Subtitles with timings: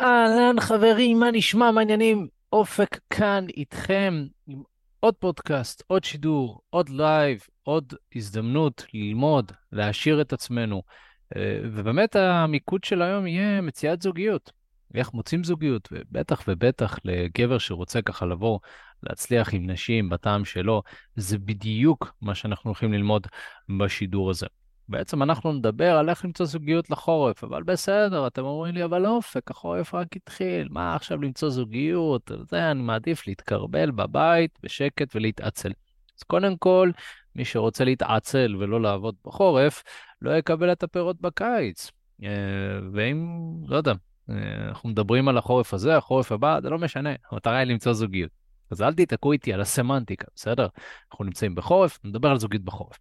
[0.00, 1.70] אהלן חברים, מה נשמע?
[1.70, 2.28] מה העניינים?
[2.52, 4.62] אופק כאן איתכם עם
[5.00, 10.82] עוד פודקאסט, עוד שידור, עוד לייב, עוד הזדמנות ללמוד, להעשיר את עצמנו.
[11.36, 14.52] אה, ובאמת המיקוד של היום יהיה מציאת זוגיות.
[14.94, 18.58] איך מוצאים זוגיות, ובטח ובטח לגבר שרוצה ככה לבוא,
[19.02, 20.82] להצליח עם נשים בטעם שלו,
[21.16, 23.26] זה בדיוק מה שאנחנו הולכים ללמוד
[23.78, 24.46] בשידור הזה.
[24.88, 29.50] בעצם אנחנו נדבר על איך למצוא זוגיות לחורף, אבל בסדר, אתם אומרים לי, אבל אופק,
[29.50, 32.30] החורף רק התחיל, מה עכשיו למצוא זוגיות?
[32.50, 35.72] זה, אני מעדיף להתכרבל בבית בשקט ולהתעצל.
[36.18, 36.90] אז קודם כל,
[37.34, 39.82] מי שרוצה להתעצל ולא לעבוד בחורף,
[40.22, 41.90] לא יקבל את הפירות בקיץ.
[42.22, 42.28] אה,
[42.92, 43.26] ואם,
[43.66, 43.92] לא יודע,
[44.30, 44.34] אה,
[44.68, 48.30] אנחנו מדברים על החורף הזה, החורף הבא, זה לא משנה, המטרה היא למצוא זוגיות.
[48.70, 50.66] אז אל תתעקעו איתי על הסמנטיקה, בסדר?
[51.12, 52.98] אנחנו נמצאים בחורף, נדבר על זוגיות בחורף.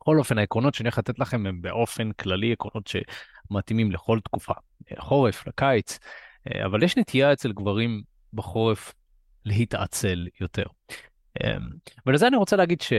[0.00, 4.52] בכל אופן, העקרונות שאני הולך לתת לכם הם באופן כללי עקרונות שמתאימים לכל תקופה,
[4.98, 5.98] חורף, לקיץ,
[6.46, 8.94] אה, אבל יש נטייה אצל גברים בחורף
[9.44, 10.64] להתעצל יותר.
[11.44, 11.60] אמ,
[12.06, 12.92] ולזה אני רוצה להגיד ש...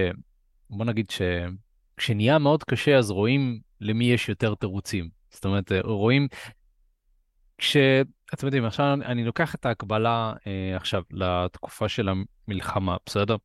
[0.70, 5.10] בוא נגיד שכשנהיה מאוד קשה אז רואים למי יש יותר תירוצים.
[5.30, 6.28] זאת אומרת, אה, רואים
[7.58, 7.78] כש...
[8.34, 13.36] אתם יודעים, עכשיו אני לוקח את ההקבלה אה, עכשיו לתקופה של המלחמה, בסדר?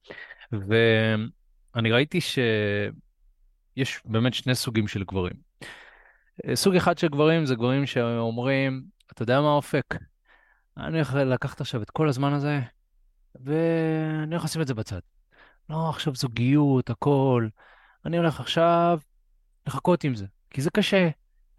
[0.53, 2.39] ואני ראיתי ש...
[3.77, 5.35] יש באמת שני סוגים של גברים.
[6.55, 9.95] סוג אחד של גברים זה גברים שאומרים, אתה יודע מה האופק?
[10.77, 12.61] אני הולך לקחת עכשיו את כל הזמן הזה,
[13.35, 15.01] ואני הולך לשים את זה בצד.
[15.71, 17.49] לא, עכשיו זוגיות, הכל.
[18.05, 18.99] אני הולך עכשיו
[19.67, 21.09] לחכות עם זה, כי זה קשה.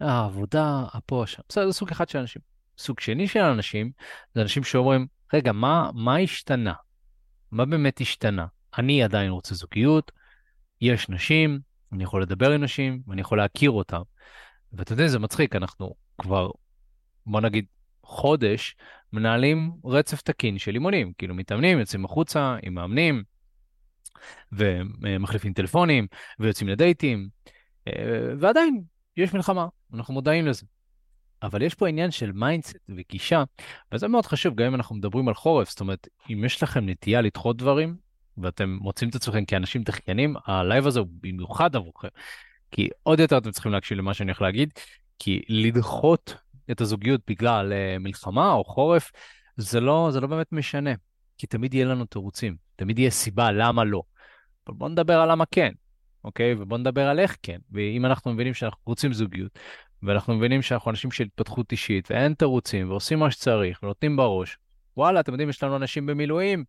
[0.00, 1.42] העבודה, הפה, שם.
[1.48, 2.42] בסדר, זה סוג אחד של אנשים.
[2.78, 3.90] סוג שני של אנשים,
[4.34, 6.72] זה אנשים שאומרים, רגע, מה, מה השתנה?
[7.50, 8.46] מה באמת השתנה?
[8.78, 10.12] אני עדיין רוצה זוגיות,
[10.80, 11.60] יש נשים,
[11.92, 14.02] אני יכול לדבר עם נשים, ואני יכול להכיר אותם.
[14.72, 16.50] ואתה יודע, זה מצחיק, אנחנו כבר,
[17.26, 17.64] בוא נגיד,
[18.02, 18.76] חודש
[19.12, 23.22] מנהלים רצף תקין של אימונים, כאילו מתאמנים, יוצאים החוצה עם מאמנים,
[24.52, 26.06] ומחליפים טלפונים,
[26.38, 27.28] ויוצאים לדייטים,
[27.88, 27.92] אה,
[28.38, 28.82] ועדיין
[29.16, 30.66] יש מלחמה, אנחנו מודעים לזה.
[31.42, 33.44] אבל יש פה עניין של mindset וגישה,
[33.92, 37.20] וזה מאוד חשוב, גם אם אנחנו מדברים על חורף, זאת אומרת, אם יש לכם נטייה
[37.20, 37.96] לדחות דברים,
[38.42, 42.08] ואתם מוצאים את עצמכם כאנשים דחיינים, הלייב הזה הוא במיוחד עבורכם.
[42.70, 44.70] כי עוד יותר אתם צריכים להקשיב למה שאני הולך להגיד,
[45.18, 46.34] כי לדחות
[46.70, 49.10] את הזוגיות בגלל uh, מלחמה או חורף,
[49.56, 50.90] זה לא, זה לא באמת משנה.
[51.38, 54.02] כי תמיד יהיה לנו תירוצים, תמיד יהיה סיבה למה לא.
[54.66, 55.72] אבל בואו נדבר על למה כן,
[56.24, 56.54] אוקיי?
[56.58, 57.58] ובואו נדבר על איך כן.
[57.72, 59.58] ואם אנחנו מבינים שאנחנו רוצים זוגיות,
[60.02, 64.58] ואנחנו מבינים שאנחנו אנשים של התפתחות אישית, ואין תירוצים, ועושים מה שצריך, ונותנים בראש,
[64.96, 66.64] וואלה, אתם יודעים, יש לנו אנשים במילואים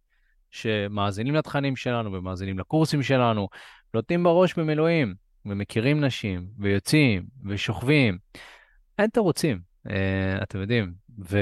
[0.52, 3.48] שמאזינים לתכנים שלנו ומאזינים לקורסים שלנו,
[3.94, 5.16] נותנים בראש במילואים,
[5.46, 8.18] ומכירים נשים, ויוצאים, ושוכבים.
[9.00, 10.94] אין תירוצים, אה, אתם יודעים,
[11.30, 11.40] ו...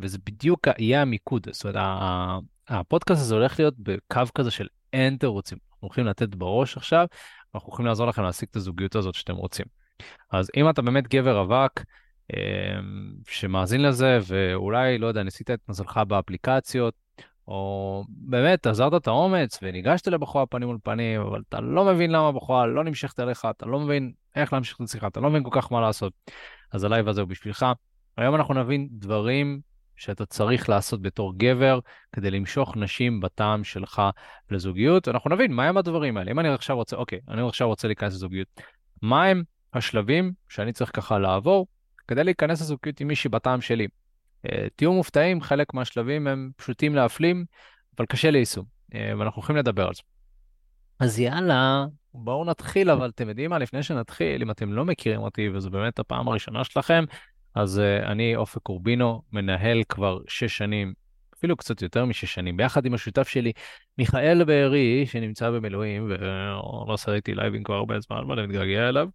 [0.00, 1.46] וזה בדיוק יהיה המיקוד.
[1.50, 1.82] זאת אומרת,
[2.68, 5.58] הפודקאסט הזה הולך להיות בקו כזה של אין תירוצים.
[5.72, 7.06] אנחנו הולכים לתת בראש עכשיו,
[7.54, 9.66] ואנחנו הולכים לעזור לכם להשיג את הזוגיות הזאת שאתם רוצים.
[10.30, 11.80] אז אם אתה באמת גבר רווק,
[12.34, 12.78] אה,
[13.28, 16.94] שמאזין לזה, ואולי, לא יודע, ניסית את מזלך באפליקציות,
[17.48, 22.28] או באמת, אזרת את האומץ וניגשת לבחורה פנים מול פנים, אבל אתה לא מבין למה
[22.28, 25.50] הבחורה לא נמשכת אליך, אתה לא מבין איך להמשיך את השיחה, אתה לא מבין כל
[25.52, 26.12] כך מה לעשות.
[26.72, 27.66] אז הלייב הזה הוא בשבילך.
[28.16, 29.60] היום אנחנו נבין דברים
[29.96, 31.78] שאתה צריך לעשות בתור גבר
[32.12, 34.02] כדי למשוך נשים בטעם שלך
[34.50, 35.08] לזוגיות.
[35.08, 36.30] אנחנו נבין מהם הדברים האלה.
[36.30, 38.48] אם אני עכשיו רוצה, אוקיי, אני עכשיו רוצה להיכנס לזוגיות,
[39.02, 39.42] מהם
[39.74, 41.66] השלבים שאני צריך ככה לעבור
[42.08, 43.88] כדי להיכנס לזוגיות עם מישהי בטעם שלי.
[44.52, 47.44] אה, תהיו מופתעים, חלק מהשלבים הם פשוטים להפלים,
[47.98, 48.64] אבל קשה ליישום,
[48.94, 50.02] אה, ואנחנו הולכים לדבר על זה.
[51.00, 51.84] אז יאללה,
[52.14, 55.98] בואו נתחיל, אבל אתם יודעים מה, לפני שנתחיל, אם אתם לא מכירים אותי, וזו באמת
[55.98, 57.04] הפעם הראשונה שלכם,
[57.54, 60.92] אז uh, אני אופק קורבינו, מנהל כבר שש שנים,
[61.38, 63.52] אפילו קצת יותר משש שנים, ביחד עם השותף שלי,
[63.98, 69.08] מיכאל בארי, שנמצא במילואים, ולא עושה איתי לייבים כבר הרבה זמן, ואני מתגעגע אליו,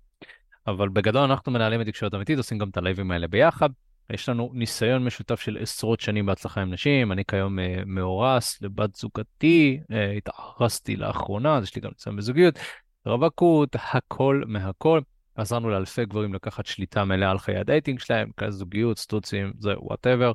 [0.68, 3.70] אבל בגדול אנחנו מנהלים את תקשורת אמיתית, עושים גם את הלייבים האלה ביחד.
[4.14, 8.96] יש לנו ניסיון משותף של עשרות שנים בהצלחה עם נשים, אני כיום uh, מאורס לבת
[8.96, 12.59] זוגתי, uh, התארסתי לאחרונה, אז יש לי גם ניסיון בזוגיות,
[13.06, 15.02] רווקות, הכל מהכל.
[15.35, 19.74] עזרנו לאלפי גברים לקחת שליטה מלאה על חיי ה dating שלהם, כאלה זוגיות, סטוצים, זה
[19.78, 20.32] whatever.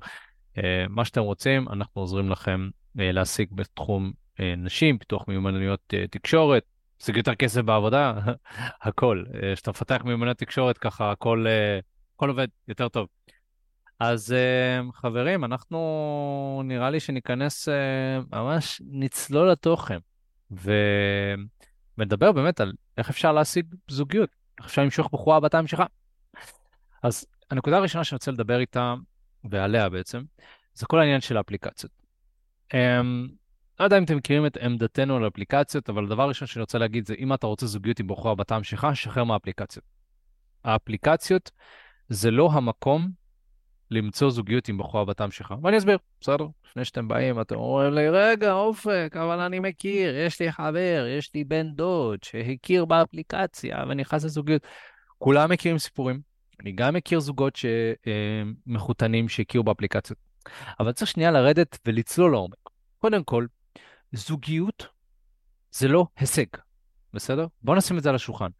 [0.57, 6.09] Uh, מה שאתם רוצים, אנחנו עוזרים לכם uh, להשיג בתחום uh, נשים, פיתוח מיומנויות uh,
[6.11, 6.63] תקשורת,
[7.01, 8.13] להשיג יותר כסף בעבודה,
[8.83, 9.25] הכל.
[9.55, 11.47] כשאתה מפתח מיומנויות תקשורת ככה, הכל,
[12.17, 13.07] הכל עובד יותר טוב.
[14.01, 19.99] אז uh, חברים, אנחנו נראה לי שניכנס, uh, ממש נצלול לתוכן,
[21.99, 25.83] ונדבר באמת על איך אפשר להשיג זוגיות, איך אפשר למשוך בחורה בטעם שלך.
[27.03, 28.95] אז הנקודה הראשונה שאני רוצה לדבר איתה,
[29.51, 30.23] ועליה בעצם,
[30.75, 31.93] זה כל העניין של האפליקציות.
[32.73, 32.77] Um,
[33.81, 37.07] לא יודע אם אתם מכירים את עמדתנו על אפליקציות, אבל הדבר הראשון שאני רוצה להגיד
[37.07, 39.85] זה, אם אתה רוצה זוגיות עם בחורה בתא שלך, שחרר מהאפליקציות.
[40.65, 41.51] האפליקציות
[42.09, 43.11] זה לא המקום
[43.91, 45.55] למצוא זוגיות עם בחורה בתם שלך.
[45.63, 46.47] ואני אסביר, בסדר?
[46.71, 51.35] לפני שאתם באים, אתם אומרים לי, רגע, אופק, אבל אני מכיר, יש לי חבר, יש
[51.35, 54.63] לי בן דוד שהכיר באפליקציה ונכנס לזוגיות.
[55.19, 56.21] כולם מכירים סיפורים.
[56.61, 57.59] אני גם מכיר זוגות
[58.67, 60.19] שמחותנים שהכירו באפליקציות.
[60.81, 62.57] אבל צריך שנייה לרדת ולצלול לעומק.
[62.99, 63.47] קודם כל,
[64.13, 64.89] זוגיות
[65.71, 66.47] זה לא הישג,
[67.13, 67.47] בסדר?
[67.63, 68.51] בואו נשים את זה על השולחן.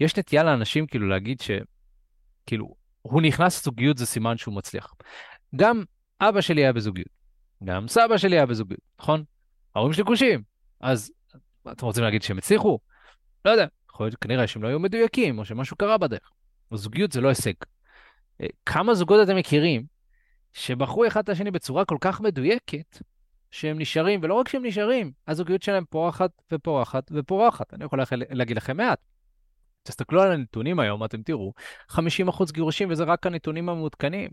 [0.00, 1.50] יש נטייה לאנשים כאילו להגיד ש...
[2.46, 2.74] כאילו,
[3.10, 4.94] הוא נכנס לזוגיות זה סימן שהוא מצליח.
[5.56, 5.84] גם
[6.20, 7.08] אבא שלי היה בזוגיות,
[7.64, 9.24] גם סבא שלי היה בזוגיות, נכון?
[9.74, 10.42] ההורים שלי גרושים,
[10.80, 11.12] אז
[11.72, 12.78] אתם רוצים להגיד שהם הצליחו?
[13.44, 16.30] לא יודע, יכול להיות כנראה שהם לא היו מדויקים, או שמשהו קרה בדרך.
[16.74, 17.52] זוגיות זה לא הישג.
[18.40, 19.84] אה, כמה זוגות אתם מכירים
[20.52, 22.98] שבחרו אחד את השני בצורה כל כך מדויקת,
[23.50, 27.74] שהם נשארים, ולא רק שהם נשארים, הזוגיות שלהם פורחת ופורחת ופורחת.
[27.74, 28.00] אני יכול
[28.30, 28.98] להגיד לכם מעט.
[29.86, 31.52] תסתכלו על הנתונים היום, אתם תראו,
[31.90, 31.98] 50%
[32.52, 34.30] גירושים, וזה רק הנתונים המעודכנים.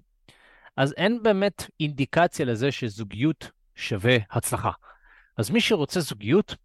[0.77, 4.71] אז אין באמת אינדיקציה לזה שזוגיות שווה הצלחה.
[5.37, 6.55] אז מי שרוצה זוגיות,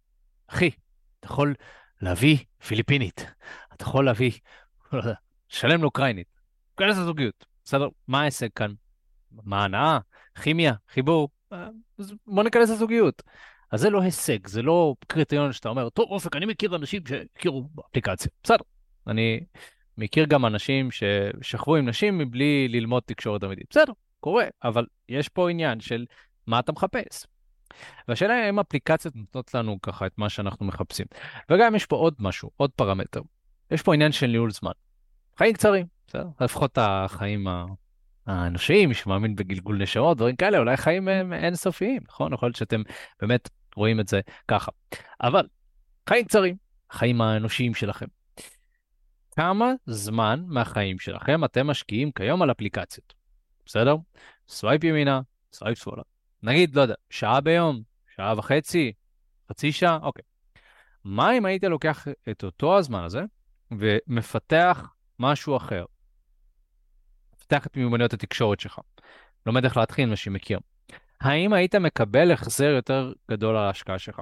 [0.47, 0.69] אחי,
[1.19, 1.55] אתה יכול
[2.01, 2.37] להביא
[2.67, 3.25] פיליפינית,
[3.73, 4.31] אתה יכול להביא,
[4.93, 5.13] לא יודע,
[5.47, 6.27] שלם לאוקראינית,
[6.77, 7.87] כנס לזוגיות, בסדר?
[8.07, 8.73] מה ההישג כאן?
[9.31, 9.99] מה ההנאה?
[10.41, 10.73] כימיה?
[10.89, 11.29] חיבור?
[11.99, 13.21] אז בוא ניכנס לזוגיות.
[13.71, 17.69] אז זה לא הישג, זה לא קריטריון שאתה אומר, טוב, אופק, אני מכיר אנשים שהכירו
[17.75, 18.31] באפליקציה.
[18.43, 18.63] בסדר,
[19.09, 19.39] אני
[19.97, 23.65] מכיר גם אנשים ששכבו עם נשים מבלי ללמוד תקשורת אמיתית.
[23.69, 26.05] בסדר, קורה, אבל יש פה עניין של
[26.47, 27.25] מה אתה מחפש.
[28.07, 31.05] והשאלה היא האם אפליקציות נותנות לנו ככה את מה שאנחנו מחפשים.
[31.49, 33.21] וגם יש פה עוד משהו, עוד פרמטר.
[33.71, 34.71] יש פה עניין של ניהול זמן.
[35.37, 36.27] חיים קצרים, בסדר?
[36.41, 37.47] לפחות החיים
[38.27, 42.33] האנושיים, שמאמין בגלגול נשמות, דברים כאלה, אולי חיים הם אינסופיים, נכון?
[42.33, 42.81] יכול להיות שאתם
[43.21, 44.71] באמת רואים את זה ככה.
[45.21, 45.47] אבל
[46.09, 46.55] חיים קצרים,
[46.91, 48.05] החיים האנושיים שלכם.
[49.39, 53.13] כמה זמן מהחיים שלכם אתם משקיעים כיום על אפליקציות,
[53.65, 53.95] בסדר?
[54.47, 55.21] swipe ימינה,
[55.53, 56.01] swipe שמאלה.
[56.43, 57.81] נגיד, לא יודע, שעה ביום,
[58.15, 58.93] שעה וחצי,
[59.49, 60.23] חצי שעה, אוקיי.
[61.03, 63.21] מה אם היית לוקח את אותו הזמן הזה
[63.71, 65.85] ומפתח משהו אחר?
[67.35, 68.79] מפתח את מיומנויות התקשורת שלך.
[69.45, 70.59] לומד איך להתחיל מה שמכיר.
[71.21, 74.21] האם היית מקבל החזר יותר גדול על ההשקעה שלך?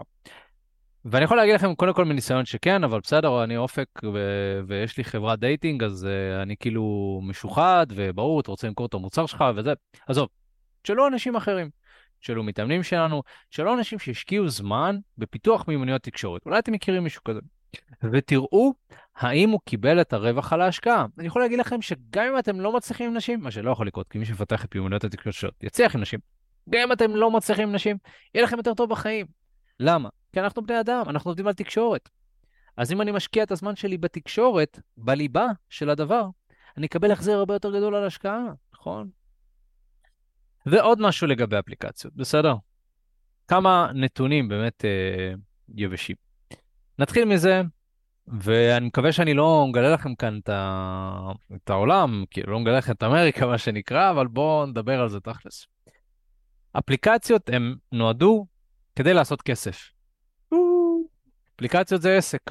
[1.12, 5.04] ואני יכול להגיד לכם קודם כל מניסיון שכן, אבל בסדר, אני אופק ו- ויש לי
[5.04, 9.74] חברת dating, אז uh, אני כאילו משוחד, וברור, אתה רוצה למכור את המוצר שלך וזה.
[10.07, 10.27] עזוב,
[10.83, 11.69] שלא אנשים אחרים,
[12.21, 16.42] שלא מתאמנים שלנו, שלא אנשים שהשקיעו זמן בפיתוח מיומנויות תקשורת.
[16.45, 17.39] אולי אתם מכירים מישהו כזה.
[18.12, 18.74] ותראו
[19.15, 21.06] האם הוא קיבל את הרווח על ההשקעה.
[21.18, 24.07] אני יכול להגיד לכם שגם אם אתם לא מצליחים עם נשים, מה שלא יכול לקרות,
[24.09, 26.19] כי מי שמפתח את מיומנויות התקשורת יצליח עם נשים,
[26.69, 27.98] גם אם אתם לא מצליחים עם נשים,
[28.36, 29.46] יהיה לכם יותר טוב בחיים.
[29.79, 30.09] למה?
[30.33, 32.09] כי אנחנו בני אדם, אנחנו עובדים על תקשורת.
[32.77, 36.29] אז אם אני משקיע את הזמן שלי בתקשורת, בליבה של הדבר,
[36.77, 38.44] אני אקבל החזר הרבה יותר גדול על השקעה,
[38.74, 39.09] נכון?
[40.65, 42.56] ועוד משהו לגבי אפליקציות, בסדר?
[43.47, 45.33] כמה נתונים באמת אה,
[45.75, 46.15] יבשים.
[47.00, 47.62] נתחיל מזה,
[48.27, 51.31] ואני מקווה שאני לא מגלה לכם כאן את, ה...
[51.56, 55.19] את העולם, כאילו לא מגלה לכם את אמריקה, מה שנקרא, אבל בואו נדבר על זה
[55.19, 55.68] תכלס.
[56.73, 58.45] אפליקציות הן נועדו
[58.97, 59.92] כדי לעשות כסף.
[61.56, 62.42] אפליקציות זה עסק.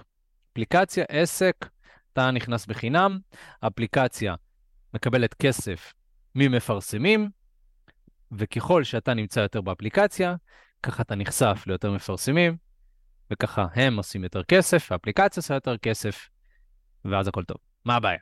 [0.53, 1.69] אפליקציה, עסק,
[2.13, 3.19] אתה נכנס בחינם,
[3.61, 4.35] אפליקציה
[4.95, 5.93] מקבלת כסף
[6.35, 7.31] ממפרסמים,
[8.33, 10.35] וככל שאתה נמצא יותר באפליקציה,
[10.83, 12.57] ככה אתה נחשף ליותר מפרסמים,
[13.31, 16.29] וככה הם עושים יותר כסף, האפליקציה עושה יותר כסף,
[17.05, 17.57] ואז הכל טוב.
[17.85, 18.19] מה הבעיה?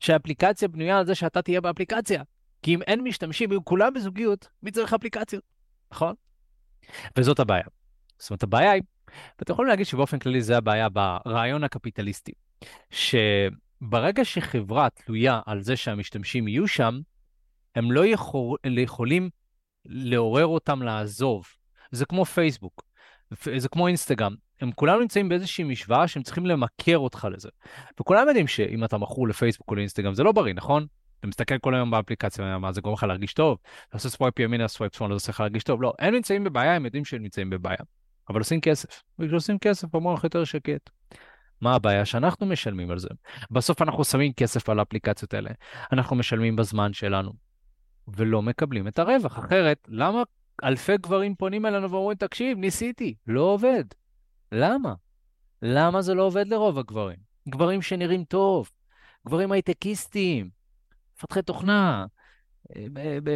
[0.00, 2.22] שהאפליקציה בנויה על זה שאתה תהיה באפליקציה.
[2.62, 5.44] כי אם אין משתמשים, אם כולם בזוגיות, מי צריך אפליקציות,
[5.92, 6.14] נכון?
[7.18, 7.64] וזאת הבעיה.
[8.18, 8.82] זאת אומרת, הבעיה היא,
[9.38, 12.32] ואתם יכולים להגיד שבאופן כללי זה הבעיה ברעיון הקפיטליסטי,
[12.90, 17.00] שברגע שחברה תלויה על זה שהמשתמשים יהיו שם,
[17.74, 19.30] הם לא יכול, יכולים
[19.84, 21.46] לעורר אותם לעזוב.
[21.90, 22.84] זה כמו פייסבוק,
[23.56, 24.34] זה כמו אינסטגרם.
[24.60, 27.48] הם כולם נמצאים באיזושהי משוואה שהם צריכים למכר אותך לזה.
[28.00, 30.86] וכולם יודעים שאם אתה מכור לפייסבוק או לאינסטגרם זה לא בריא, נכון?
[31.20, 33.58] אתה מסתכל כל היום באפליקציה, מה זה גורם לך להרגיש טוב?
[33.88, 35.82] אתה עושה swipe ימינה, swipe שמאלה, זה עושה לך להרגיש טוב.
[35.82, 37.78] לא, הם נמצאים בבעיה, הם יודעים שהם נמצאים בבעיה.
[38.28, 39.02] אבל עושים כסף.
[39.18, 40.90] וכשעושים כסף המוח יותר שקט.
[41.60, 42.04] מה הבעיה?
[42.04, 43.08] שאנחנו משלמים על זה.
[43.50, 45.50] בסוף אנחנו שמים כסף על האפליקציות האלה.
[45.92, 47.32] אנחנו משלמים בזמן שלנו,
[48.08, 49.38] ולא מקבלים את הרווח.
[49.38, 50.22] אחרת, למה
[50.64, 53.84] אלפי גברים פונים אלינו ואומרים, תקשיב, ניסיתי, לא עובד.
[54.52, 54.94] למה?
[55.62, 57.16] למה זה לא עובד לרוב הגברים?
[57.48, 58.70] גברים שנראים טוב,
[59.26, 60.50] גברים הייטקיסטים,
[61.20, 62.06] מפתחי תוכנה,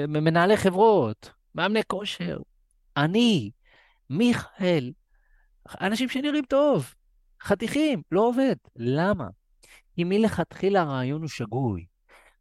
[0.09, 2.39] מנהלי חברות, מאמני כושר,
[2.97, 3.51] אני,
[4.11, 4.93] מיכאל,
[5.81, 6.95] אנשים שנראים טוב,
[7.43, 8.55] חתיכים, לא עובד.
[8.77, 9.29] למה?
[9.95, 11.87] כי מלכתחילה הרעיון הוא שגוי.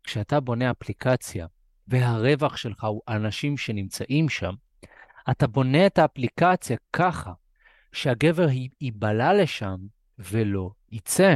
[0.03, 1.47] כשאתה בונה אפליקציה
[1.87, 4.53] והרווח שלך הוא אנשים שנמצאים שם,
[5.31, 7.31] אתה בונה את האפליקציה ככה
[7.91, 8.47] שהגבר
[8.81, 9.77] ייבלע לשם
[10.19, 11.35] ולא יצא.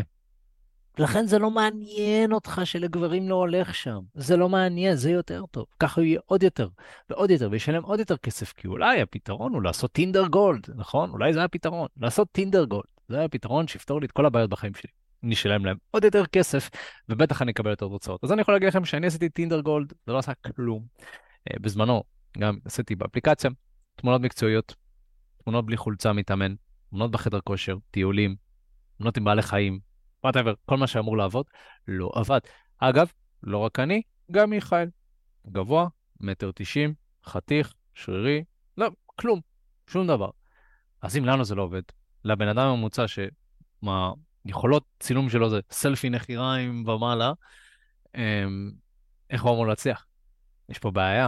[0.99, 3.99] לכן זה לא מעניין אותך שלגברים לא הולך שם.
[4.13, 5.65] זה לא מעניין, זה יותר טוב.
[5.79, 6.69] ככה הוא יהיה עוד יותר
[7.09, 11.09] ועוד יותר, וישלם עוד יותר כסף, כי אולי הפתרון הוא לעשות טינדר גולד, נכון?
[11.09, 12.85] אולי זה הפתרון, לעשות טינדר גולד.
[13.09, 14.89] זה הפתרון שיפתור לי את כל הבעיות בחיים שלי.
[15.23, 16.69] אני אשלם להם עוד יותר כסף,
[17.09, 18.23] ובטח אני אקבל יותר תוצאות.
[18.23, 20.83] אז אני יכול להגיד לכם שאני עשיתי טינדר גולד, זה לא עשה כלום.
[21.51, 22.03] אה, בזמנו,
[22.37, 23.49] גם עשיתי באפליקציה,
[23.95, 24.75] תמונות מקצועיות,
[25.43, 26.55] תמונות בלי חולצה מתאמן,
[26.89, 28.35] תמונות בחדר כושר, טיולים,
[28.97, 29.79] תמונות עם בעלי חיים,
[30.27, 31.45] וואטאבר, כל מה שאמור לעבוד,
[31.87, 32.39] לא עבד.
[32.77, 33.11] אגב,
[33.43, 34.89] לא רק אני, גם מיכאל.
[35.51, 35.87] גבוה,
[36.19, 36.93] מטר תשעים,
[37.25, 38.43] חתיך, שרירי,
[38.77, 39.39] לא, כלום,
[39.87, 40.29] שום דבר.
[41.01, 41.81] אז אם לנו זה לא עובד,
[42.23, 43.05] לבן אדם הממוצע
[44.45, 47.31] שיכולות צילום שלו זה סלפי נחיריים ומעלה,
[48.15, 48.71] אמ,
[49.29, 50.05] איך הוא אמור להצליח?
[50.69, 51.27] יש פה בעיה,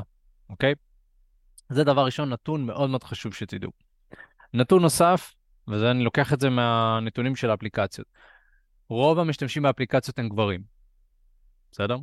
[0.50, 0.74] אוקיי?
[1.70, 3.72] זה דבר ראשון, נתון מאוד מאוד חשוב שתדעו.
[4.54, 5.34] נתון נוסף,
[5.68, 8.08] וזה אני לוקח את זה מהנתונים של האפליקציות.
[8.90, 10.64] רוב המשתמשים באפליקציות הם גברים,
[11.72, 11.98] בסדר?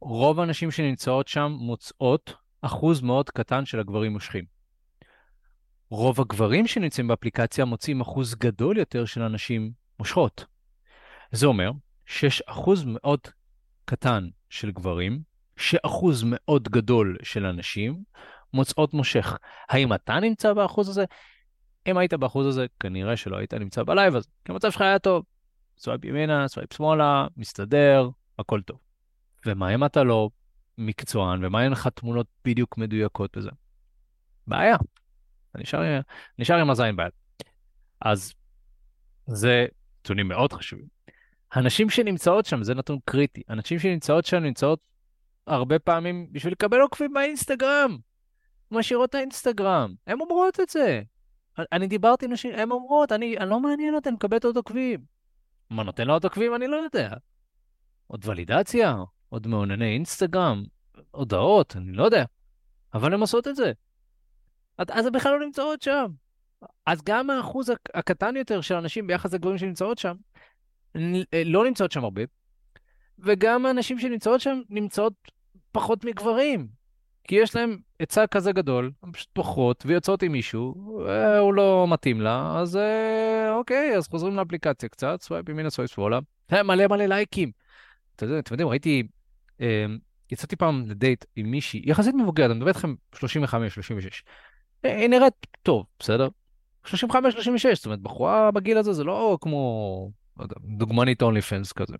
[0.00, 4.44] רוב הנשים שנמצאות שם מוצאות אחוז מאוד קטן של הגברים מושכים.
[5.90, 10.44] רוב הגברים שנמצאים באפליקציה מוצאים אחוז גדול יותר של הנשים מושכות.
[11.32, 11.70] זה אומר
[12.06, 13.20] שיש אחוז מאוד
[13.84, 15.22] קטן של גברים,
[15.56, 18.02] שאחוז מאוד גדול של הנשים
[18.52, 19.38] מוצאות מושך.
[19.68, 21.04] האם אתה נמצא באחוז הזה?
[21.86, 25.24] אם היית באחוז הזה, כנראה שלא היית נמצא בלייב הזה, כי המצב שלך היה טוב.
[25.78, 28.78] swipe ימינה, swipe שמאלה, מסתדר, הכל טוב.
[29.46, 30.30] ומה אם אתה לא
[30.78, 33.50] מקצוען, ומה אם אין לך תמונות בדיוק מדויקות בזה?
[34.46, 34.76] בעיה.
[35.54, 36.00] נשאר,
[36.38, 37.10] נשאר עם הזין ביד.
[38.00, 38.34] אז
[39.26, 39.66] זה
[40.00, 40.86] נתונים מאוד חשובים.
[41.52, 44.88] הנשים שנמצאות שם, זה נתון קריטי, הנשים שנמצאות שם נמצאות
[45.46, 47.98] הרבה פעמים בשביל לקבל עוקבים באינסטגרם.
[48.70, 51.02] משאירות את האינסטגרם, הן אומרות את זה.
[51.72, 55.13] אני דיברתי עם נשים, הן אומרות, אני, אני לא מעניין אותן, מקבל עוד עוקבים.
[55.74, 56.54] מה נותן עוד עוקבים?
[56.54, 57.10] אני לא יודע.
[58.06, 58.96] עוד ולידציה?
[59.28, 60.64] עוד מעונני אינסטגרם?
[61.10, 61.76] הודעות?
[61.76, 62.24] אני לא יודע.
[62.94, 63.72] אבל הן עושות את זה.
[64.78, 66.06] אז הן בכלל לא נמצאות שם.
[66.86, 70.14] אז גם האחוז הקטן יותר של אנשים ביחס לגברים שנמצאות שם,
[71.44, 72.22] לא נמצאות שם הרבה,
[73.18, 75.12] וגם הנשים שנמצאות שם נמצאות
[75.72, 76.68] פחות מגברים.
[77.24, 80.74] כי יש להם היצע כזה גדול, הן פשוט פחות ויוצאות עם מישהו,
[81.06, 85.90] אה, הוא לא מתאים לה, אז אה, אוקיי, אז חוזרים לאפליקציה קצת, swipe ימינה, swipe
[85.90, 86.18] שמאלה,
[86.52, 87.50] אה, מלא מלא לייקים.
[88.16, 89.02] אתם יודעים, ראיתי,
[90.32, 94.22] יצאתי פעם לדייט עם מישהי, יחסית מבוגרת, אני מדבר איתכם 35, 36.
[94.84, 96.28] אה, היא נראית טוב, בסדר?
[96.84, 101.72] 35, 36, זאת אומרת, בחורה בגיל הזה זה לא כמו, לא יודע, דוגמנית אונלי פנס
[101.72, 101.96] כזה.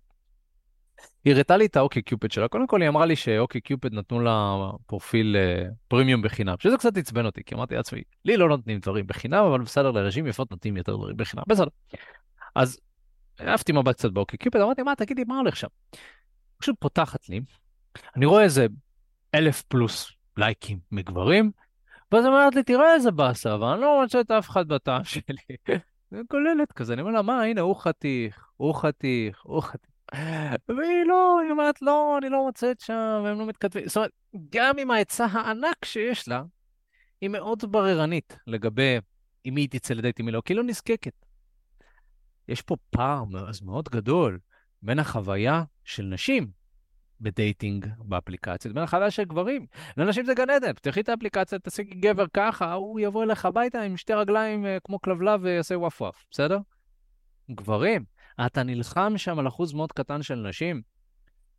[1.25, 2.47] היא הראתה לי את האוקי קיופד שלה.
[2.47, 6.97] קודם כל היא אמרה לי שאוקי קיופד נתנו לה פרופיל uh, פרימיום בחינם, שזה קצת
[6.97, 10.77] עצבן אותי, כי אמרתי לעצמי, לי לא נותנים דברים בחינם, אבל בסדר, לרז'ים יפות נותנים
[10.77, 11.67] יותר דברים בחינם, בסדר.
[12.55, 12.79] אז
[13.39, 15.67] העפתי מבט קצת באוקי קיופד, אמרתי, מה, תגידי, מה הולך שם?
[16.57, 17.41] פשוט פותחת לי,
[18.15, 18.67] אני רואה איזה
[19.35, 21.51] אלף פלוס לייקים מגברים,
[22.11, 25.21] ואז אומרת לי, תראה איזה באסה, ואני לא רוצה את אף אחד בטעם שלי.
[26.31, 29.94] כוללת כזה, אני אומר לה, מה, הנה, הוא חתיך, הוא חתיך, הוא חתיך.
[30.69, 33.87] והיא לא, היא אומרת, לא, אני לא מוצאת שם, והם לא מתכתבים.
[33.87, 34.11] זאת אומרת,
[34.49, 36.43] גם עם ההיצע הענק שיש לה,
[37.21, 38.97] היא מאוד בררנית לגבי
[39.45, 41.25] אם היא תצא לדייט עם מי לא, כי היא לא נזקקת.
[42.47, 43.23] יש פה פער
[43.65, 44.39] מאוד גדול
[44.81, 46.51] בין החוויה של נשים
[47.21, 49.65] בדייטינג באפליקציות, בין החוויה של גברים.
[49.97, 53.97] לנשים זה גן עדן, פתחי את האפליקציה, תשיגי גבר ככה, הוא יבוא אליך הביתה עם
[53.97, 56.59] שתי רגליים אה, כמו כלבלב ויעשה וואף וואף, בסדר?
[57.51, 58.05] גברים,
[58.45, 60.81] אתה נלחם שם על אחוז מאוד קטן של נשים,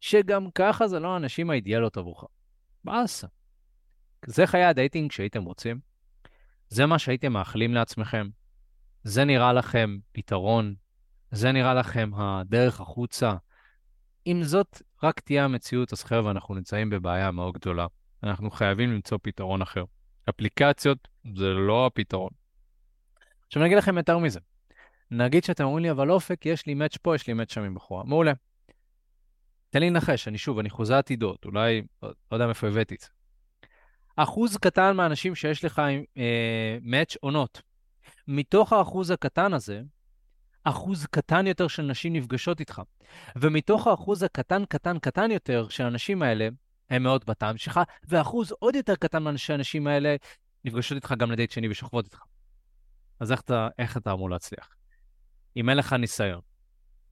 [0.00, 2.24] שגם ככה זה לא הנשים האידיאליות עבורך.
[2.84, 3.26] באסה.
[4.26, 5.80] זה חיי ה dating שהייתם רוצים?
[6.68, 8.28] זה מה שהייתם מאחלים לעצמכם?
[9.04, 10.74] זה נראה לכם פתרון?
[11.30, 13.34] זה נראה לכם הדרך החוצה?
[14.26, 17.86] אם זאת רק תהיה המציאות, אז חבר'ה, אנחנו נמצאים בבעיה מאוד גדולה.
[18.22, 19.84] אנחנו חייבים למצוא פתרון אחר.
[20.28, 22.30] אפליקציות זה לא הפתרון.
[23.46, 24.40] עכשיו אני אגיד לכם יותר מזה.
[25.10, 27.74] נגיד שאתם אומרים לי, אבל אופק, יש לי match פה, יש לי match שם עם
[27.74, 28.04] בחורה.
[28.04, 28.32] מעולה.
[29.70, 33.06] תן לי לנחש, אני שוב, אני חוזה עתידות, אולי, לא יודע מאיפה הבאתי את זה.
[34.16, 37.62] אחוז קטן מהאנשים שיש לך עם אה, מאץ' עונות.
[38.28, 39.82] מתוך האחוז הקטן הזה,
[40.64, 42.82] אחוז קטן יותר של נשים נפגשות איתך.
[43.36, 46.48] ומתוך האחוז הקטן, קטן, קטן יותר של האנשים האלה,
[46.90, 50.16] הם מאוד בטעם שלך, ואחוז עוד יותר קטן מאנשי האנשים האלה
[50.64, 52.22] נפגשות איתך גם לדייט שני ושוכבות איתך.
[53.20, 54.75] אז איך אתה, איך אתה אמור להצליח?
[55.56, 56.40] אם אין לך ניסיון,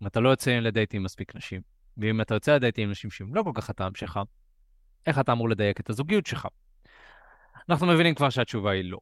[0.03, 1.61] אם אתה לא יוצא לדייט עם מספיק נשים,
[1.97, 4.21] ואם אתה יוצא לדייט עם נשים שהם לא כל כך הטעם שלך,
[5.07, 6.49] איך אתה אמור לדייק את הזוגיות שלך?
[7.69, 8.99] אנחנו מבינים כבר שהתשובה היא לא,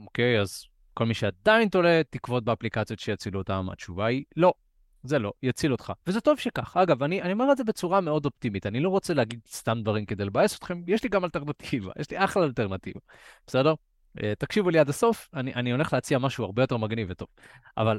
[0.00, 0.40] אוקיי?
[0.40, 4.52] אז כל מי שעדיין תולה תקוות באפליקציות שיצילו אותם, התשובה היא לא.
[5.02, 5.92] זה לא, יציל אותך.
[6.06, 6.76] וזה טוב שכך.
[6.76, 8.66] אגב, אני, אני אומר את זה בצורה מאוד אופטימית.
[8.66, 12.24] אני לא רוצה להגיד סתם דברים כדי לבאס אתכם, יש לי גם אלטרנטיבה, יש לי
[12.24, 13.00] אחלה אלטרנטיבה,
[13.46, 13.74] בסדר?
[14.18, 17.28] Uh, תקשיבו לי עד הסוף, אני, אני הולך להציע משהו הרבה יותר מגניב וטוב.
[17.76, 17.98] אבל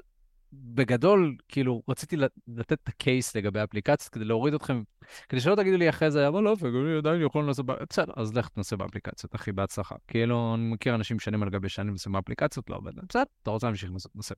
[0.54, 4.84] בגדול, כאילו, רציתי לתת את הקייס לגבי האפליקציות כדי להוריד אתכם,
[5.30, 6.56] כדי שלא תגידו לי אחרי זה, אבל לא,
[6.98, 9.96] עדיין יכול לנסות, בסדר, אז לך תנסה באפליקציות, אחי, בהצלחה.
[10.08, 13.68] כאילו, אני מכיר אנשים שנים על גבי שנים עושים באפליקציות, לא עובד, בסדר, אתה רוצה
[13.68, 14.36] להמשיך לנסות, נסה.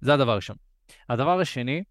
[0.00, 0.56] זה הדבר הראשון.
[1.08, 1.84] הדבר השני,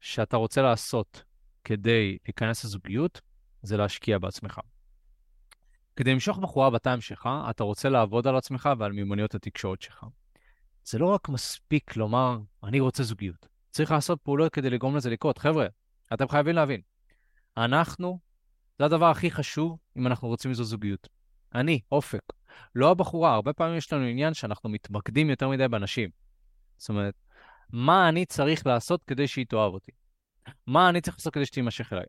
[0.00, 1.24] שאתה רוצה לעשות
[1.64, 3.20] כדי להיכנס לזוגיות,
[3.62, 4.60] זה להשקיע בעצמך.
[5.96, 10.04] כדי למשוך בחורה בטיים שלך, אתה רוצה לעבוד על עצמך ועל מיומנויות התקשורת שלך.
[10.88, 13.48] זה לא רק מספיק לומר, אני רוצה זוגיות.
[13.70, 15.38] צריך לעשות פעולות כדי לגרום לזה לקרות.
[15.38, 15.66] חבר'ה,
[16.14, 16.80] אתם חייבים להבין,
[17.56, 18.18] אנחנו,
[18.78, 21.08] זה הדבר הכי חשוב אם אנחנו רוצים לזו זוגיות.
[21.54, 22.22] אני, אופק,
[22.74, 23.34] לא הבחורה.
[23.34, 26.10] הרבה פעמים יש לנו עניין שאנחנו מתמקדים יותר מדי באנשים.
[26.76, 27.14] זאת אומרת,
[27.70, 29.92] מה אני צריך לעשות כדי שהיא תאהב אותי?
[30.66, 32.06] מה אני צריך לעשות כדי שתימשך אליי?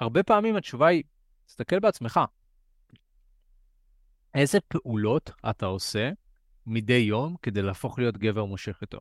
[0.00, 1.02] הרבה פעמים התשובה היא,
[1.46, 2.20] תסתכל בעצמך.
[4.34, 6.10] איזה פעולות אתה עושה
[6.66, 8.98] מדי יום כדי להפוך להיות גבר מושך יותר?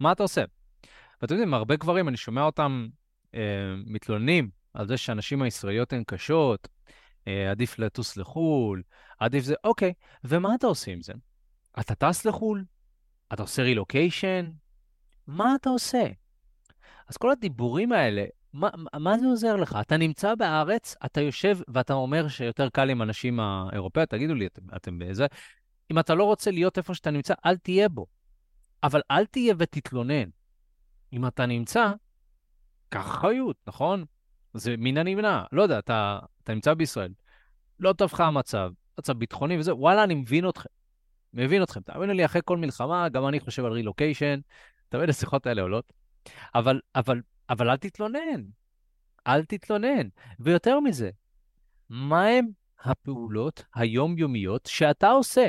[0.00, 0.44] מה אתה עושה?
[1.22, 2.88] ואתם יודעים, הרבה גברים, אני שומע אותם
[3.34, 3.40] אה,
[3.86, 6.68] מתלוננים על זה שהנשים הישראליות הן קשות,
[7.28, 8.82] אה, עדיף לטוס לחו"ל,
[9.18, 9.92] עדיף זה, אוקיי,
[10.24, 11.12] ומה אתה עושה עם זה?
[11.80, 12.64] אתה טס לחו"ל?
[13.32, 14.50] אתה עושה רילוקיישן?
[15.26, 16.06] מה אתה עושה?
[17.08, 18.68] אז כל הדיבורים האלה, מה,
[19.00, 19.78] מה זה עוזר לך?
[19.80, 24.62] אתה נמצא בארץ, אתה יושב ואתה אומר שיותר קל עם אנשים האירופאיות, תגידו לי, אתם,
[24.76, 25.26] אתם באיזה...
[25.90, 28.06] אם אתה לא רוצה להיות איפה שאתה נמצא, אל תהיה בו.
[28.82, 30.28] אבל אל תהיה ותתלונן.
[31.12, 31.92] אם אתה נמצא,
[32.88, 34.04] קח אחריות, נכון?
[34.54, 35.44] זה מן הנמנע.
[35.52, 37.12] לא יודע, אתה, אתה נמצא בישראל,
[37.80, 40.68] לא טוב לך המצב, מצב ביטחוני וזה, וואלה, אני מבין אתכם.
[41.34, 41.80] מבין אתכם.
[41.80, 44.40] תאמינו לי, אחרי כל מלחמה, גם אני חושב על רילוקיישן,
[44.88, 45.92] תמיד השיחות האלה עולות.
[46.54, 47.20] אבל, אבל,
[47.50, 48.42] אבל אל תתלונן.
[49.26, 50.08] אל תתלונן.
[50.40, 51.10] ויותר מזה,
[51.90, 52.46] מהם
[52.84, 55.48] הפעולות היומיומיות שאתה עושה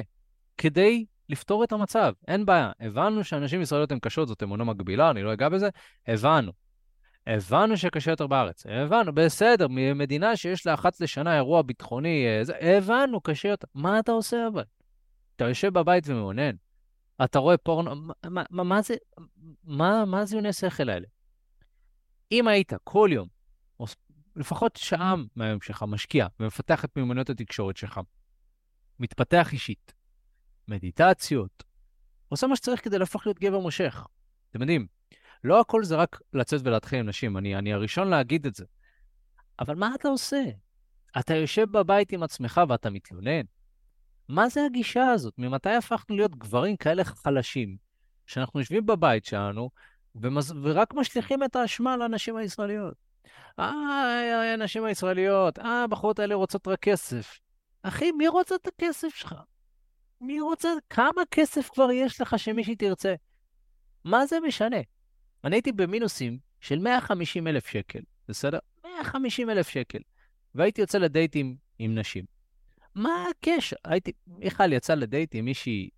[0.58, 2.14] כדי לפתור את המצב?
[2.28, 2.72] אין בעיה.
[2.80, 5.70] הבנו שאנשים ישראליות הן קשות, זאת אמונה מגבילה, אני לא אגע בזה.
[6.08, 6.52] הבנו.
[7.28, 8.66] הבנו שקשה יותר בארץ.
[8.66, 13.68] הבנו, בסדר, ממדינה שיש לה אחת לשנה אירוע ביטחוני, אה, זה, הבנו, קשה יותר.
[13.76, 14.64] מה אתה עושה אבל?
[15.36, 16.56] אתה יושב בבית ומאונן.
[17.24, 18.96] אתה רואה פורנו, מה, מה, מה זה,
[19.64, 21.08] מה, מה יוני השכל האלה?
[22.32, 23.28] אם היית כל יום,
[23.80, 23.86] או
[24.36, 28.00] לפחות שעה מהיום שלך, משקיע ומפתח את מיומנויות התקשורת שלך,
[29.00, 29.94] מתפתח אישית,
[30.68, 31.64] מדיטציות,
[32.30, 34.08] עושה מה שצריך כדי להפוך להיות גבר מושך.
[34.50, 34.88] אתם יודעים,
[35.44, 38.66] לא הכל זה רק לצאת ולהתחיל עם נשים, אני, אני הראשון להגיד את זה.
[39.60, 40.44] אבל מה אתה עושה?
[41.20, 43.42] אתה יושב בבית עם עצמך ואתה מתלונן?
[44.30, 45.34] מה זה הגישה הזאת?
[45.38, 47.78] ממתי הפכנו להיות גברים כאלה חלשים,
[48.26, 49.70] שאנחנו יושבים בבית שלנו
[50.16, 50.54] ומז...
[50.64, 52.94] ורק משליכים את האשמה על הנשים הישראליות?
[53.60, 57.40] אה, הנשים הישראליות, אה, הבחורות האלה רוצות רק כסף.
[57.84, 59.36] אחי, מי רוצה את הכסף שלך?
[60.22, 63.16] מי רוצה, כמה כסף כבר יש לך שמישהי תרצה?
[64.04, 64.78] מה זה משנה?
[65.44, 68.60] אני הייתי במינוסים של 150 אלף שקל, בסדר?
[68.86, 70.00] 150 אלף שקל.
[70.56, 72.26] והייתי יוצא לדייטים עם נשים.
[72.96, 73.76] מה הקשר?
[73.86, 75.90] הייתי, מיכל יצא לדייט עם מישהי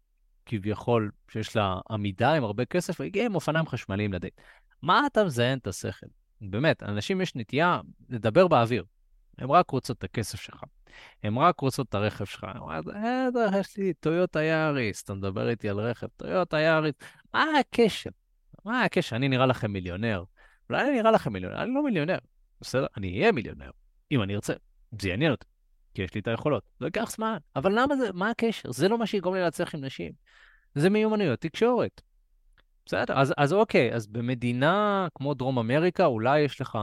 [0.45, 4.34] כביכול שיש לה עמידה עם הרבה כסף, והגיעה עם אופניים חשמליים לדייט.
[4.82, 6.08] מה אתה מזיין את השכל?
[6.41, 8.84] באמת, אנשים יש נטייה לדבר באוויר.
[9.39, 10.63] הן רק רוצות את הכסף שלך.
[11.23, 12.43] הן רק רוצות את הרכב שלך.
[12.43, 16.95] הן אומרות, אה, יש לי טויוטה יאריס, אתה מדבר איתי על רכב, טויוטה יאריס,
[17.34, 18.10] מה הקשר?
[18.65, 19.15] מה הקשר?
[19.15, 20.23] אני נראה לכם מיליונר.
[20.69, 22.17] אולי אני נראה לכם מיליונר, אני לא מיליונר.
[22.62, 22.88] בסדר?
[22.97, 23.69] אני אהיה מיליונר,
[24.12, 24.54] אם אני ארצה.
[25.02, 25.45] זה יעניין אותי.
[25.93, 26.63] כי יש לי את היכולות.
[26.80, 27.38] זה ייקח זמן.
[27.56, 28.71] אבל למה זה, מה הקשר?
[28.71, 30.12] זה לא מה שיגרום לי להצליח עם נשים.
[30.75, 32.02] זה מיומנויות תקשורת.
[32.86, 36.78] בסדר, אז, אז אוקיי, אז במדינה כמו דרום אמריקה, אולי יש לך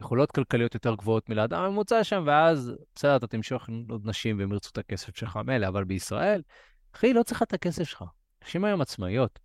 [0.00, 4.70] יכולות כלכליות יותר גבוהות מלאדם הממוצע שם, ואז בסדר, אתה תמשוך עוד נשים והם ירצו
[4.72, 6.42] את הכסף שלך מילא, אבל בישראל,
[6.94, 8.04] אחי, לא צריך את הכסף שלך.
[8.44, 9.38] נשים היום עצמאיות,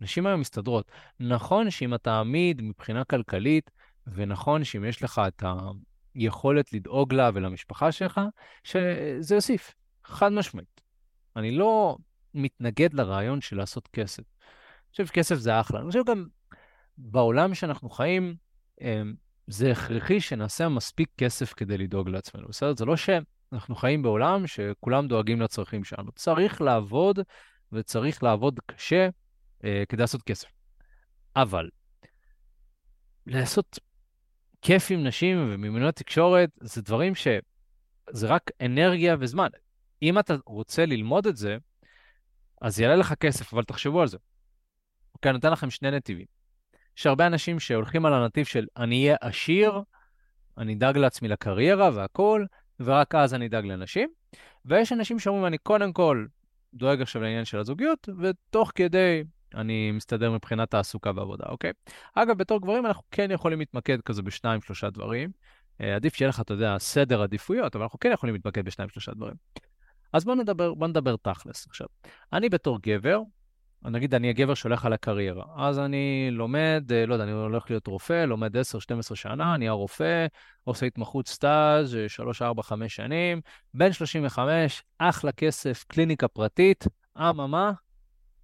[0.00, 0.92] נשים היום מסתדרות.
[1.20, 3.70] נכון שאם אתה עמיד מבחינה כלכלית,
[4.06, 5.54] ונכון שאם יש לך את ה...
[6.14, 8.20] יכולת לדאוג לה ולמשפחה שלך,
[8.64, 10.80] שזה יוסיף, חד משמעית.
[11.36, 11.96] אני לא
[12.34, 14.22] מתנגד לרעיון של לעשות כסף.
[14.22, 15.80] אני חושב שכסף זה אחלה.
[15.80, 16.26] אני חושב גם
[16.98, 18.34] בעולם שאנחנו חיים,
[18.80, 19.14] אמ,
[19.50, 22.74] זה הכרחי שנעשה מספיק כסף כדי לדאוג לעצמנו, בסדר?
[22.74, 26.12] זה לא שאנחנו חיים בעולם שכולם דואגים לצרכים שלנו.
[26.12, 27.18] צריך לעבוד,
[27.72, 29.08] וצריך לעבוד קשה
[29.64, 30.48] אה, כדי לעשות כסף.
[31.36, 31.68] אבל
[33.26, 33.78] לעשות
[34.62, 37.28] כיף עם נשים ומימונות תקשורת, זה דברים ש...
[38.10, 39.48] זה רק אנרגיה וזמן.
[40.02, 41.56] אם אתה רוצה ללמוד את זה,
[42.60, 44.18] אז יעלה לך כסף, אבל תחשבו על זה.
[45.14, 46.39] אוקיי, אני נותן לכם שני נתיבים.
[47.00, 49.82] יש הרבה אנשים שהולכים על הנתיב של אני אהיה עשיר,
[50.58, 52.46] אני אדאג לעצמי לקריירה והכול,
[52.80, 54.08] ורק אז אני אדאג לנשים.
[54.64, 56.26] ויש אנשים שאומרים, אני קודם כל
[56.74, 61.72] דואג עכשיו לעניין של הזוגיות, ותוך כדי אני מסתדר מבחינת תעסוקה ועבודה, אוקיי?
[62.14, 65.30] אגב, בתור גברים אנחנו כן יכולים להתמקד כזה בשניים, שלושה דברים.
[65.80, 69.12] אה, עדיף שיהיה לך, אתה יודע, סדר עדיפויות, אבל אנחנו כן יכולים להתמקד בשניים, שלושה
[69.12, 69.34] דברים.
[70.12, 71.86] אז בואו נדבר, בוא נדבר תכלס עכשיו.
[72.32, 73.20] אני בתור גבר,
[73.84, 77.86] נגיד אני הגבר שהולך על הקריירה, אז אני לומד, אה, לא יודע, אני הולך להיות
[77.86, 78.60] רופא, לומד 10-12
[79.14, 80.26] שנה, נהיה רופא,
[80.64, 83.40] עושה התמחות סטאז' 3-4-5 שנים,
[83.74, 86.84] בן 35, אחלה כסף, קליניקה פרטית,
[87.18, 87.72] אממה,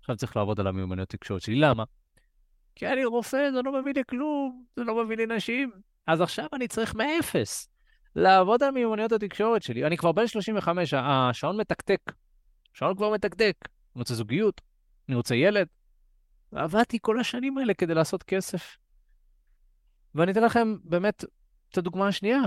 [0.00, 1.54] עכשיו צריך לעבוד על המיומנויות תקשורת שלי.
[1.54, 1.84] למה?
[2.74, 5.70] כי אני רופא, זה לא מביא לי כלום, זה לא מביא לי נשים.
[6.06, 7.68] אז עכשיו אני צריך מאפס
[8.16, 9.86] לעבוד על מיומנויות התקשורת שלי.
[9.86, 12.00] אני כבר בן 35, השעון מתקתק.
[12.74, 13.56] השעון כבר מתקתק.
[13.62, 14.60] אני רוצה זוגיות,
[15.08, 15.66] אני רוצה ילד.
[16.52, 18.76] עבדתי כל השנים האלה כדי לעשות כסף.
[20.14, 21.24] ואני אתן לכם באמת
[21.70, 22.40] את הדוגמה השנייה.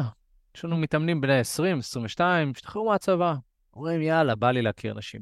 [0.55, 3.35] יש לנו מתאמנים בני 20, 22, השתחררו מהצבא.
[3.73, 5.21] אומרים, יאללה, בא לי להכיר נשים.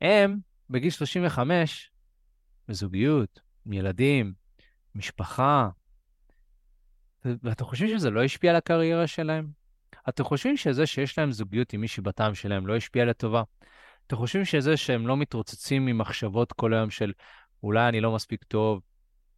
[0.00, 0.38] הם,
[0.70, 1.90] בגיל 35,
[2.68, 4.32] בזוגיות, עם ילדים,
[4.94, 5.68] משפחה,
[7.24, 9.50] ואתם חושבים שזה לא השפיע על הקריירה שלהם?
[10.08, 13.42] אתם חושבים שזה שיש להם זוגיות עם מישהי בטעם שלהם לא השפיע לטובה?
[14.10, 17.12] אתם חושבים שזה שהם לא מתרוצצים ממחשבות כל היום של
[17.62, 18.80] אולי אני לא מספיק טוב,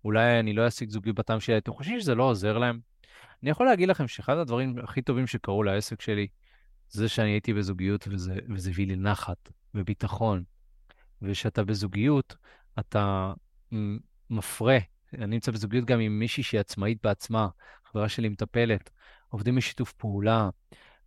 [0.04, 2.80] אולי אני לא אשיג זוגיות בטעם שלי, אתם חושבים שזה לא עוזר להם?
[3.42, 6.26] אני יכול להגיד לכם שאחד הדברים הכי טובים שקרו לעסק שלי,
[6.88, 10.42] זה שאני הייתי בזוגיות וזה, וזה הביא לי נחת וביטחון.
[11.22, 12.36] ושאתה בזוגיות,
[12.78, 13.32] אתה
[14.30, 14.78] מפרה.
[15.14, 17.48] אני נמצא בזוגיות גם עם מישהי שהיא עצמאית בעצמה,
[17.92, 18.90] חברה שלי מטפלת,
[19.28, 20.48] עובדים בשיתוף פעולה,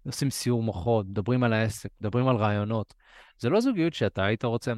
[0.06, 2.94] עושים סיור מוחות, מדברים על העסק, מדברים על רעיונות.
[3.38, 4.74] זה לא זוגיות שאתה היית רוצה.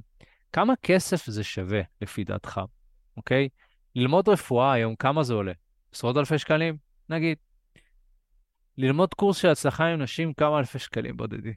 [0.53, 2.61] כמה כסף זה שווה, לפי דעתך,
[3.17, 3.49] אוקיי?
[3.95, 5.51] ללמוד רפואה היום, כמה זה עולה?
[5.91, 6.77] עשרות אלפי שקלים?
[7.09, 7.37] נגיד.
[8.77, 11.53] ללמוד קורס של הצלחה עם נשים, כמה אלפי שקלים בודדים.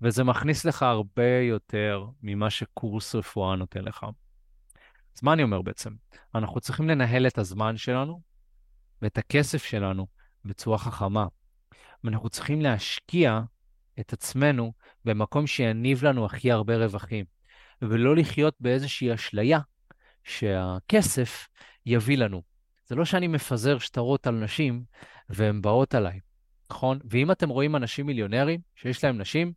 [0.00, 4.06] וזה מכניס לך הרבה יותר ממה שקורס רפואה נותן לך.
[5.16, 5.90] אז מה אני אומר בעצם?
[6.34, 8.20] אנחנו צריכים לנהל את הזמן שלנו
[9.02, 10.06] ואת הכסף שלנו
[10.44, 11.26] בצורה חכמה.
[12.04, 13.40] ואנחנו צריכים להשקיע
[14.00, 14.72] את עצמנו
[15.04, 17.24] במקום שיניב לנו הכי הרבה רווחים,
[17.82, 19.60] ולא לחיות באיזושהי אשליה
[20.24, 21.48] שהכסף
[21.86, 22.42] יביא לנו.
[22.86, 24.84] זה לא שאני מפזר שטרות על נשים
[25.28, 26.20] והן באות עליי,
[26.70, 26.98] נכון?
[27.10, 29.52] ואם אתם רואים אנשים מיליונרים שיש להם נשים,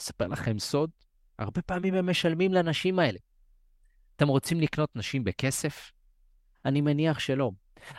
[0.00, 0.90] אספר לכם סוד,
[1.38, 3.18] הרבה פעמים הם משלמים לנשים האלה.
[4.16, 5.92] אתם רוצים לקנות נשים בכסף?
[6.64, 7.50] אני מניח שלא.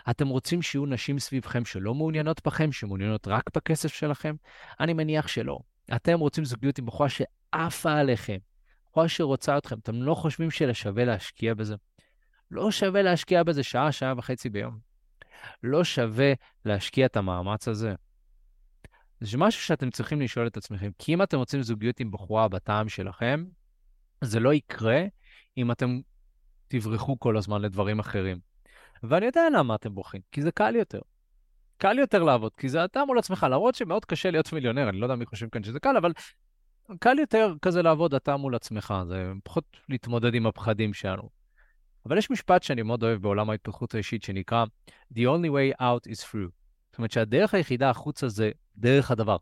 [0.10, 4.36] אתם רוצים שיהיו נשים סביבכם שלא מעוניינות בכם, שמעוניינות רק בכסף שלכם?
[4.80, 5.60] אני מניח שלא.
[5.95, 8.38] אתם רוצים זוגיות עם בחורה שעפה עליכם,
[8.86, 9.80] בחורה שרוצה אתכם.
[9.80, 11.75] אתם לא חושבים שלשווה להשקיע בזה?
[12.52, 14.80] לא שווה להשקיע בזה שעה, שעה וחצי ביום.
[15.63, 16.34] לא שווה
[16.65, 17.95] להשקיע את המאמץ הזה.
[19.21, 22.89] זה משהו שאתם צריכים לשאול את עצמכם, כי אם אתם רוצים זוגיות עם בחורה בטעם
[22.89, 23.45] שלכם,
[24.21, 25.04] זה לא יקרה
[25.58, 25.99] אם אתם
[26.67, 28.39] תברחו כל הזמן לדברים אחרים.
[29.04, 30.99] ואני יודע למה אתם בורחים, כי זה קל יותר.
[31.79, 35.05] קל יותר לעבוד, כי זה אתה מול עצמך, למרות שמאוד קשה להיות מיליונר, אני לא
[35.05, 36.13] יודע מי חושב כאן שזה קל, אבל
[36.99, 41.29] קל יותר כזה לעבוד אתה מול עצמך, זה פחות להתמודד עם הפחדים שלנו.
[42.05, 44.65] אבל יש משפט שאני מאוד אוהב בעולם ההתפתחות האישית שנקרא
[45.13, 46.51] The only way out is through.
[46.91, 49.37] זאת אומרת שהדרך היחידה החוצה זה דרך הדבר.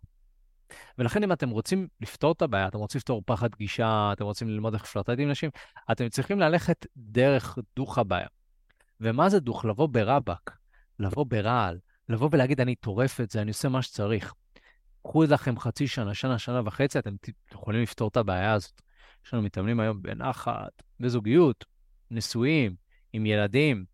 [0.97, 4.73] ולכן אם אתם רוצים לפתור את הבעיה, אתם רוצים לפתור פחד גישה, אתם רוצים ללמוד
[4.73, 5.49] איך לפלרטט עם נשים,
[5.91, 8.27] אתם צריכים ללכת דרך דוך הבעיה.
[9.01, 9.65] ומה זה דוך?
[9.65, 10.51] לבוא ברבק,
[10.99, 11.77] לבוא ברעל,
[12.09, 14.33] לבוא ולהגיד, אני טורף את זה, אני עושה מה שצריך.
[15.03, 17.15] קחו לכם חצי שנה, שנה, שנה וחצי, אתם
[17.53, 18.81] יכולים לפתור את הבעיה הזאת.
[19.25, 21.65] יש לנו מתאמנים היום בנחת, בזוגיות,
[22.11, 22.75] נשואים,
[23.13, 23.85] עם ילדים.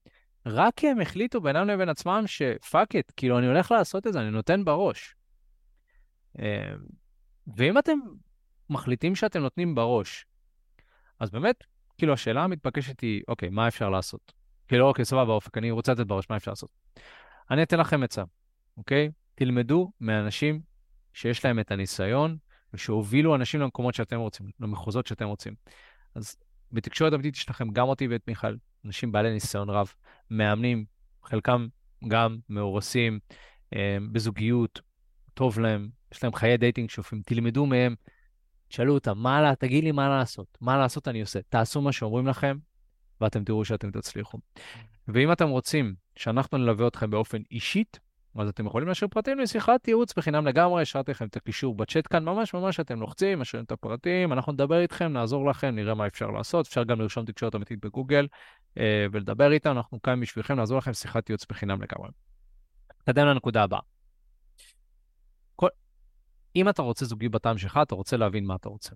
[0.46, 4.20] רק כי הם החליטו בינם לבין עצמם שפאק את, כאילו, אני הולך לעשות את זה,
[4.20, 5.16] אני נותן בראש.
[6.40, 6.74] אה,
[7.58, 7.98] ואם אתם
[8.70, 10.26] מחליטים שאתם נותנים בראש,
[11.20, 11.64] אז באמת,
[11.98, 14.34] כאילו, השאלה המתבקשת היא, אוקיי, מה אפשר לעשות?
[14.68, 16.70] כאילו, אוקיי, סבבה, אופק, אני רוצה לתת בראש, מה אפשר לעשות?
[17.52, 18.24] אני אתן לכם עצה,
[18.78, 19.12] אוקיי?
[19.36, 20.62] תלמדו מאנשים
[21.14, 22.38] שיש להם את הניסיון
[22.74, 25.54] ושהובילו אנשים למקומות שאתם רוצים, למחוזות שאתם רוצים.
[26.16, 26.36] אז
[26.72, 29.94] בתקשורת אמיתית יש לכם גם אותי ואת מיכל, אנשים בעלי ניסיון רב,
[30.32, 30.86] מאמנים,
[31.24, 31.68] חלקם
[32.08, 33.20] גם מאורסים,
[33.76, 34.82] אה, בזוגיות,
[35.34, 37.96] טוב להם, יש להם חיי dating שופעים, תלמדו מהם,
[38.68, 42.58] תשאלו אותם, מה, תגיד לי מה לעשות, מה לעשות אני עושה, תעשו מה שאומרים לכם,
[43.22, 44.38] ואתם תראו שאתם תצליחו.
[45.08, 48.00] ואם אתם רוצים שאנחנו נלווה אתכם באופן אישית,
[48.36, 52.24] אז אתם יכולים להשאיר פרטים לשיחת ייעוץ בחינם לגמרי, השארתי לכם את הקישור בצ'אט כאן,
[52.24, 56.28] ממש ממש אתם לוחצים, משאירים את הפרטים, אנחנו נדבר איתכם, נעזור לכם, נראה מה אפשר
[56.28, 58.28] לעשות, אפשר גם לרשום תקשורת אמיתית בגוגל
[58.78, 62.10] אה, ולדבר איתנו, אנחנו כאן בשבילכם, נעזור לכם שיחת ייעוץ בחינם לגמרי.
[63.00, 63.80] נתקדם לנקודה הבאה.
[65.56, 65.68] כל...
[66.56, 68.96] אם אתה רוצה זוגי בטעם שלך, אתה רוצה להבין מה אתה רוצה.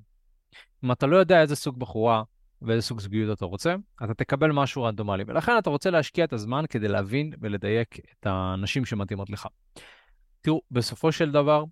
[0.83, 2.23] אם אתה לא יודע איזה סוג בחורה
[2.61, 5.23] ואיזה סוג זוגיות אתה רוצה, אתה תקבל משהו רנדומלי.
[5.27, 9.47] ולכן אתה רוצה להשקיע את הזמן כדי להבין ולדייק את האנשים שמתאימות לך.
[10.41, 11.63] תראו, בסופו של דבר,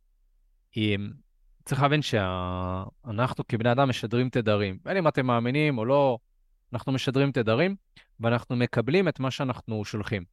[0.78, 1.10] אם...
[1.66, 4.78] צריך להבין שאנחנו כבני אדם משדרים תדרים.
[4.84, 6.18] בין אם אתם מאמינים או לא,
[6.74, 7.76] אנחנו משדרים תדרים,
[8.20, 10.24] ואנחנו מקבלים את מה שאנחנו שולחים.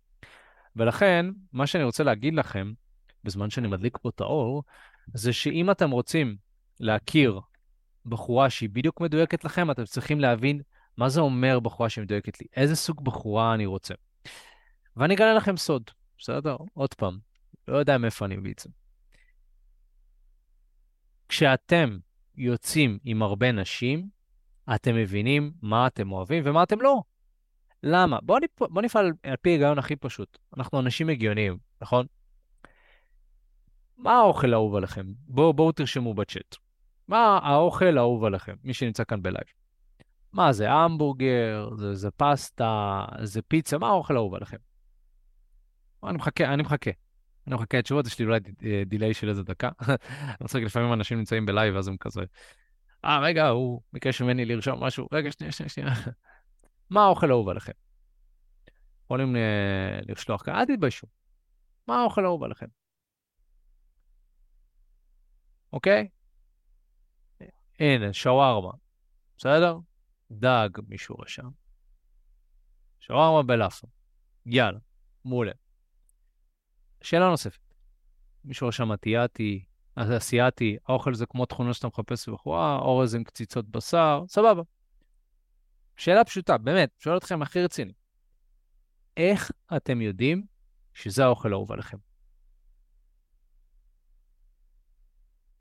[0.76, 2.72] ולכן, מה שאני רוצה להגיד לכם,
[3.24, 4.62] בזמן שאני מדליק פה את האור,
[5.14, 6.36] זה שאם אתם רוצים
[6.80, 7.40] להכיר
[8.06, 10.60] בחורה שהיא בדיוק מדויקת לכם, אתם צריכים להבין
[10.96, 13.94] מה זה אומר בחורה שמדויקת לי, איזה סוג בחורה אני רוצה.
[14.96, 16.56] ואני אגלה לכם סוד, בסדר?
[16.74, 17.18] עוד פעם,
[17.68, 18.70] לא יודע מאיפה אני מביא את זה.
[21.28, 21.98] כשאתם
[22.36, 24.08] יוצאים עם הרבה נשים,
[24.74, 27.02] אתם מבינים מה אתם אוהבים ומה אתם לא.
[27.82, 28.18] למה?
[28.22, 30.38] בואו בוא נפעל על פי ההיגיון הכי פשוט.
[30.56, 32.06] אנחנו אנשים הגיוניים, נכון?
[33.96, 35.06] מה האוכל האהוב עליכם?
[35.26, 36.56] בואו בוא תרשמו בצ'אט.
[37.12, 39.44] מה האוכל האהוב עליכם, מי שנמצא כאן בלייב?
[40.32, 44.56] מה זה, המבורגר, זה, זה פסטה, זה פיצה, מה האוכל האהוב עליכם?
[46.04, 46.90] אני מחכה, אני מחכה.
[47.46, 48.40] אני מחכה לתשובות, יש לי אולי
[48.86, 49.70] delay של איזה דקה.
[49.88, 49.96] אני
[50.40, 52.20] מצחיק, לפעמים אנשים נמצאים בלייב, אז הם כזה,
[53.04, 55.90] אה, רגע, הוא ביקש ממני לרשום משהו, רגע, שנייה, שנייה, שנייה.
[56.90, 57.72] מה האוכל האהוב עליכם?
[59.04, 61.06] יכולים אה, לשלוח כאן, אל תתביישו.
[61.88, 62.66] מה האוכל האהוב עליכם?
[65.72, 66.08] אוקיי?
[67.82, 68.70] הנה, שווארמה,
[69.38, 69.78] בסדר?
[70.30, 71.48] דג, מישהו רשם.
[73.00, 73.86] שווארמה בלאפה.
[74.46, 74.78] יאללה,
[75.24, 75.52] מעולה.
[77.00, 77.74] שאלה נוספת.
[78.44, 79.64] מישהו רשם אטיאטי,
[79.94, 84.62] אסיאטי, האוכל זה כמו תכונה שאתה מחפש בבחורה, אורז עם קציצות בשר, סבבה.
[85.96, 87.92] שאלה פשוטה, באמת, שואל אתכם הכי רציני.
[89.16, 90.46] איך אתם יודעים
[90.94, 91.98] שזה האוכל האהוב עליכם?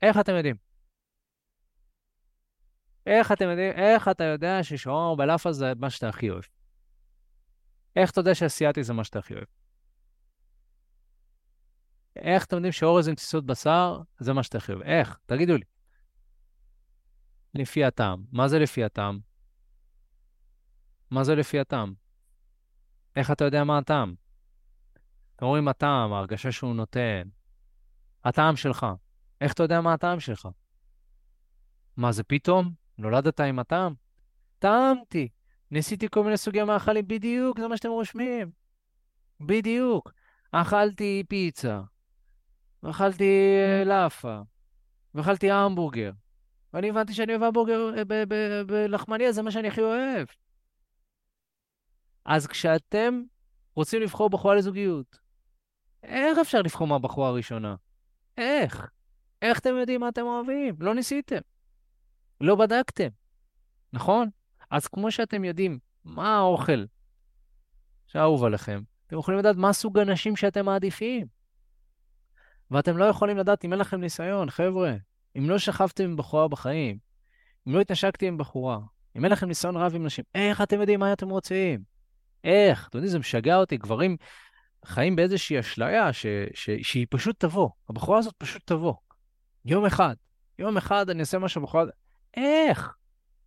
[0.02, 0.71] איך אתם יודעים?
[3.06, 6.42] איך אתם יודעים, איך אתה יודע ששווארמה בלאפה זה מה שאתה הכי אוהב?
[7.96, 9.44] איך אתה יודע שאסייתי זה מה שאתה הכי אוהב?
[12.16, 14.82] איך אתם יודעים שאורז עם תסיסות בשר זה מה שאתה הכי אוהב?
[14.82, 15.18] איך?
[15.26, 15.64] תגידו לי.
[17.54, 18.24] לפי הטעם.
[18.32, 19.20] מה זה לפי הטעם?
[21.10, 21.94] מה זה לפי הטעם?
[23.16, 24.14] איך אתה יודע מה הטעם?
[25.36, 27.28] אתם רואים הטעם, ההרגשה שהוא נותן.
[28.24, 28.86] הטעם שלך.
[29.40, 30.48] איך אתה יודע מה הטעם שלך?
[31.96, 32.81] מה זה פתאום?
[32.98, 33.94] נולדת עם הטעם?
[34.58, 35.28] טעמתי.
[35.70, 38.50] ניסיתי כל מיני סוגי מאכלים, בדיוק, זה מה שאתם רושמים.
[39.40, 40.12] בדיוק.
[40.52, 41.80] אכלתי פיצה,
[42.82, 44.40] ואכלתי אה, לאפה,
[45.14, 46.10] ואכלתי המבורגר,
[46.72, 48.04] ואני הבנתי שאני אוהב המבורגר אה,
[48.66, 50.26] בלחמניה, זה מה שאני הכי אוהב.
[52.24, 53.22] אז כשאתם
[53.74, 55.18] רוצים לבחור בחורה לזוגיות,
[56.02, 57.74] איך אפשר לבחור מהבחורה הראשונה?
[58.38, 58.90] איך?
[59.42, 60.74] איך אתם יודעים מה אתם אוהבים?
[60.80, 61.40] לא ניסיתם.
[62.42, 63.08] לא בדקתם,
[63.92, 64.28] נכון?
[64.70, 66.84] אז כמו שאתם יודעים מה האוכל
[68.06, 71.26] שאהוב עליכם, אתם יכולים לדעת מה סוג הנשים שאתם מעדיפים.
[72.70, 74.94] ואתם לא יכולים לדעת אם אין לכם ניסיון, חבר'ה.
[75.38, 76.98] אם לא שכבתם עם בחורה בחיים,
[77.68, 78.78] אם לא התנשקתם עם בחורה,
[79.16, 81.82] אם אין לכם ניסיון רב עם נשים, איך אתם יודעים מה אתם רוצים?
[82.44, 82.88] איך?
[82.88, 83.76] אתם יודעים, זה משגע אותי.
[83.76, 84.16] גברים
[84.84, 87.70] חיים באיזושהי אשליה ש, ש, שהיא פשוט תבוא.
[87.88, 88.94] הבחורה הזאת פשוט תבוא.
[89.64, 90.14] יום אחד.
[90.58, 91.84] יום אחד אני אעשה משהו בחורה...
[92.36, 92.94] איך?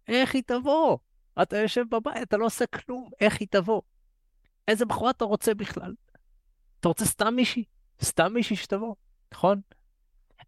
[0.08, 0.98] איך היא תבוא?
[1.42, 3.82] אתה יושב בבית, אתה לא עושה כלום, איך היא תבוא?
[4.68, 5.94] איזה בחורה אתה רוצה בכלל?
[6.80, 7.64] אתה רוצה סתם מישהי?
[8.04, 8.96] סתם מישהי שתבוא,
[9.34, 9.62] נכון?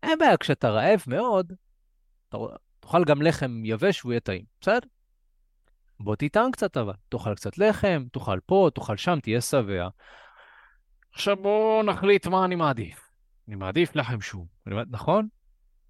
[0.04, 1.54] אין בעיה, כשאתה רעב מאוד,
[2.30, 2.38] אתה
[2.80, 4.88] תאכל גם לחם יבש והוא יהיה טעים, בסדר?
[6.00, 9.88] בוא תטען קצת אבל, תאכל קצת לחם, תאכל פה, תאכל שם, תהיה שבע.
[11.14, 13.12] עכשיו בואו נחליט מה אני מעדיף.
[13.48, 15.28] אני מעדיף לחם שום, נכון?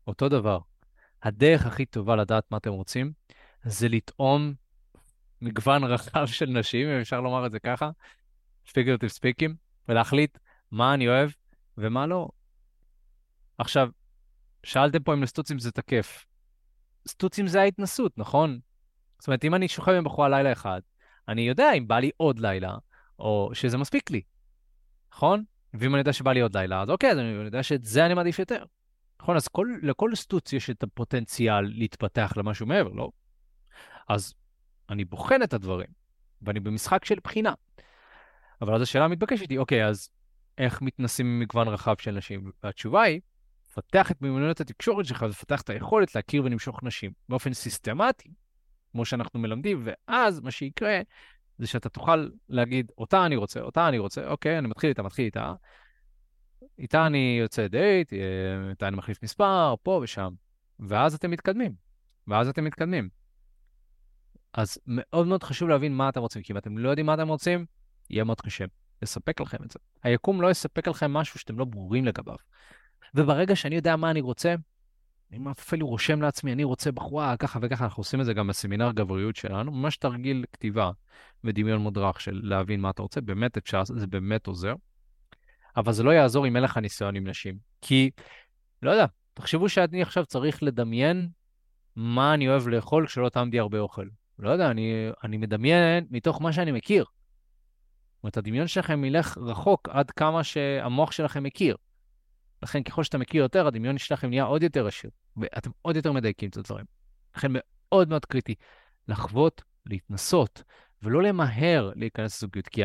[0.08, 0.60] אותו דבר.
[1.24, 3.12] הדרך הכי טובה לדעת מה אתם רוצים,
[3.64, 4.54] זה לטעום
[5.42, 7.90] מגוון רחב של נשים, אם אפשר לומר את זה ככה,
[8.68, 9.52] figurative speaking,
[9.88, 10.38] ולהחליט
[10.72, 11.30] מה אני אוהב
[11.78, 12.30] ומה לא.
[13.58, 13.90] עכשיו,
[14.64, 16.26] שאלתם פה אם לסטוצים זה תקף.
[17.08, 18.60] סטוצים זה ההתנסות, נכון?
[19.20, 20.82] זאת אומרת, אם אני שוכב עם בחורה לילה אחד,
[21.28, 22.78] אני יודע אם בא לי עוד לילה,
[23.20, 24.22] או שזה מספיק לי.
[25.14, 25.44] נכון?
[25.74, 28.14] ואם אני יודע שבא לי עוד לילה, אז אוקיי, אז אני יודע שאת זה אני
[28.14, 28.64] מעדיף יותר.
[29.22, 29.36] נכון?
[29.36, 33.10] אז כל, לכל סטוץ יש את הפוטנציאל להתפתח למשהו מעבר, לא?
[34.10, 34.34] אז
[34.90, 35.88] אני בוחן את הדברים,
[36.42, 37.54] ואני במשחק של בחינה.
[38.62, 40.10] אבל אז השאלה המתבקשת היא, אוקיי, אז
[40.58, 42.52] איך מתנסים ממגוון רחב של נשים?
[42.64, 43.22] והתשובה היא,
[43.74, 48.30] פתח את מיומנויות התקשורת שלך ופתח את היכולת להכיר ולמשוך נשים באופן סיסטמטי,
[48.92, 51.02] כמו שאנחנו מלמדים, ואז מה שיקרה
[51.58, 55.26] זה שאתה תוכל להגיד, אותה אני רוצה, אותה אני רוצה, אוקיי, אני מתחיל איתה, מתחיל
[55.26, 55.54] איתה,
[56.80, 60.34] איתה אני יוצא דייט, אה, איתה אני מחליף מספר, פה ושם,
[60.80, 61.74] ואז אתם מתקדמים,
[62.28, 63.10] ואז אתם מתקדמים.
[64.54, 67.28] אז מאוד מאוד חשוב להבין מה אתם רוצים, כי אם אתם לא יודעים מה אתם
[67.28, 67.66] רוצים,
[68.10, 68.66] יהיה מאוד קשה
[69.02, 69.80] לספק לכם את זה.
[70.04, 72.36] היקום לא יספק לכם משהו שאתם לא ברורים לגביו.
[73.16, 74.56] וברגע שאני יודע מה אני רוצה,
[75.32, 78.92] אני אפילו רושם לעצמי, אני רוצה בחורה, ככה וככה, אנחנו עושים את זה גם בסמינר
[78.92, 80.92] גבריות שלנו, ממש תרגיל כתיבה
[81.44, 84.74] ודמיון מודרך של להבין מה אתה רוצה, באמת אפשר, זה באמת עוזר.
[85.78, 87.58] אבל זה לא יעזור אם אין לך ניסיון עם נשים.
[87.82, 88.10] כי,
[88.82, 91.30] לא יודע, תחשבו שאני עכשיו צריך לדמיין
[91.96, 94.06] מה אני אוהב לאכול כשלא טעמתי הרבה אוכל.
[94.40, 97.04] לא יודע, אני, אני מדמיין מתוך מה שאני מכיר.
[97.04, 101.76] זאת אומרת, הדמיון שלכם ילך רחוק עד כמה שהמוח שלכם מכיר.
[102.64, 106.50] לכן ככל שאתה מכיר יותר, הדמיון שלכם נהיה עוד יותר עשיר, ואתם עוד יותר מדייקים
[106.50, 106.86] את הדברים.
[107.36, 108.56] לכן מאוד מאוד קריטי
[109.08, 110.64] לחוות, להתנסות,
[111.04, 112.84] ולא למהר להיכנס לזוגיות, כי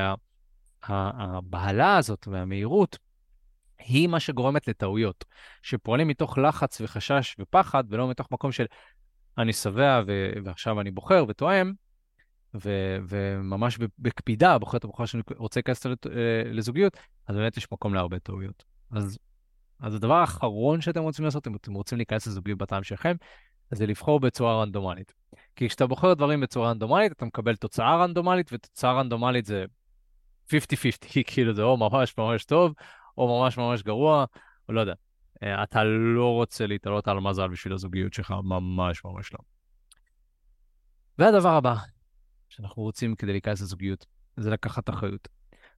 [0.88, 2.98] הבהלה הזאת והמהירות
[3.78, 5.24] היא מה שגורמת לטעויות,
[5.62, 8.64] שפועלים מתוך לחץ וחשש ופחד, ולא מתוך מקום של
[9.38, 10.02] אני שבע
[10.44, 11.72] ועכשיו אני בוחר ותואם,
[12.54, 15.86] ו- וממש בקפידה בוחר את הבוחר שאני רוצה להיכנס
[16.44, 18.64] לזוגיות, אז באמת יש מקום להרבה טעויות.
[18.90, 19.18] אז
[19.82, 23.16] אז הדבר האחרון שאתם רוצים לעשות, אם אתם רוצים להיכנס לזוגיות בטעם שלכם,
[23.70, 25.14] זה לבחור בצורה רנדומלית.
[25.56, 29.64] כי כשאתה בוחר דברים בצורה רנדומלית, אתה מקבל תוצאה רנדומלית, ותוצאה רנדומלית זה
[30.48, 30.52] 50-50,
[31.32, 32.74] כאילו זה או ממש ממש טוב,
[33.18, 34.24] או ממש ממש גרוע,
[34.68, 34.94] או לא יודע.
[35.42, 39.38] אה, אתה לא רוצה להתעלות על מזל בשביל הזוגיות שלך, ממש ממש לא.
[41.18, 41.74] והדבר הבא
[42.48, 45.28] שאנחנו רוצים כדי להיכנס לזוגיות, זה לקחת אחריות.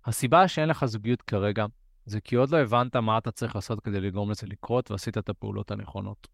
[0.04, 1.66] הסיבה שאין לך זוגיות כרגע,
[2.06, 5.28] זה כי עוד לא הבנת מה אתה צריך לעשות כדי לגרום לזה לקרות, ועשית את
[5.28, 6.28] הפעולות הנכונות.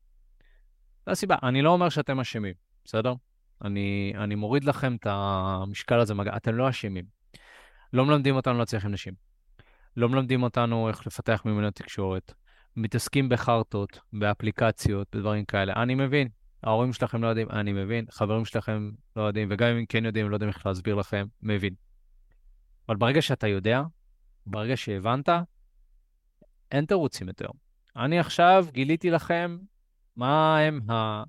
[1.07, 1.37] זו הסיבה.
[1.43, 3.15] אני לא אומר שאתם אשמים, בסדר?
[3.65, 7.20] אני, אני מוריד לכם את המשקל הזה, אתם לא אשמים.
[7.93, 9.15] לא מלמדים אותנו להצליח עם נשים.
[9.97, 12.33] לא מלמדים אותנו איך לפתח מיומנויות תקשורת.
[12.77, 15.73] מתעסקים בחרטות, באפליקציות, בדברים כאלה.
[15.73, 16.29] אני מבין.
[16.63, 18.05] ההורים שלכם לא יודעים, אני מבין.
[18.11, 21.75] חברים שלכם לא יודעים, וגם אם כן יודעים, לא יודעים איך להסביר לכם, מבין.
[22.89, 23.83] אבל ברגע שאתה יודע,
[24.47, 25.29] ברגע שהבנת,
[26.73, 27.49] אין תירוצים יותר.
[27.97, 29.59] אני עכשיו גיליתי לכם
[30.17, 30.81] מה הם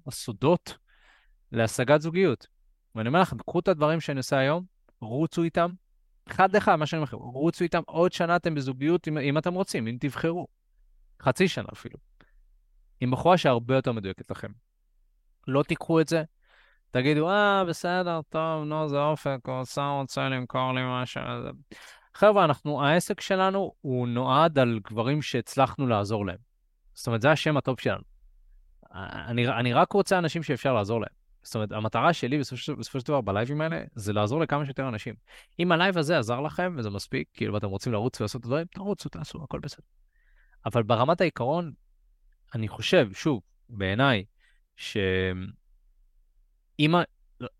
[0.07, 0.77] הסודות
[1.51, 2.47] להשגת זוגיות.
[2.95, 4.65] ואני אומר לכם, קחו את הדברים שאני עושה היום,
[5.01, 5.71] רוצו איתם,
[6.29, 9.53] אחד אחד, מה שאני אומר לכם, רוצו איתם, עוד שנה אתם בזוגיות אם, אם אתם
[9.53, 10.47] רוצים, אם תבחרו.
[11.21, 11.97] חצי שנה אפילו.
[12.99, 14.51] עם בחורה שהרבה יותר מדויקת לכם.
[15.47, 16.23] לא תיקחו את זה,
[16.91, 21.21] תגידו, אה, בסדר, טוב, נו, זה אופק, או שר רוצה למכור לי משהו.
[22.13, 26.37] חבר'ה, אנחנו, העסק שלנו הוא נועד על גברים שהצלחנו לעזור להם.
[26.93, 28.01] זאת אומרת, זה השם הטוב שלנו.
[28.93, 31.20] אני, אני רק רוצה אנשים שאפשר לעזור להם.
[31.43, 35.15] זאת אומרת, המטרה שלי בסופו, של דבר בלייבים האלה, זה לעזור לכמה שיותר אנשים.
[35.59, 39.09] אם הלייב הזה עזר לכם, וזה מספיק, כאילו, ואתם רוצים לרוץ ולעשות את הדברים, תרוצו,
[39.09, 39.85] תעשו, הכל בסדר.
[40.65, 41.71] אבל ברמת העיקרון,
[42.55, 44.25] אני חושב, שוב, בעיניי,
[44.75, 45.25] שאם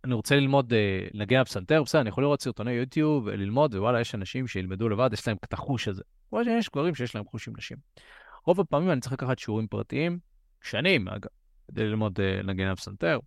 [0.04, 4.15] אני רוצה ללמוד אה, לנגן בפסנתר, בסדר, אני יכול לראות סרטוני יוטיוב, ללמוד, ווואלה, יש
[4.15, 6.04] אנשים שילמדו לבד, יש להם את החוש הזה.
[6.30, 7.78] כמו שיש גברים שיש להם חוש עם נשים.
[8.46, 10.20] רוב הפעמים אני צריך לקחת שיעורים פרטיים,
[10.62, 11.30] שנים, אגב,
[11.67, 13.20] כדי ללמוד אה, לנגן בפסנתר.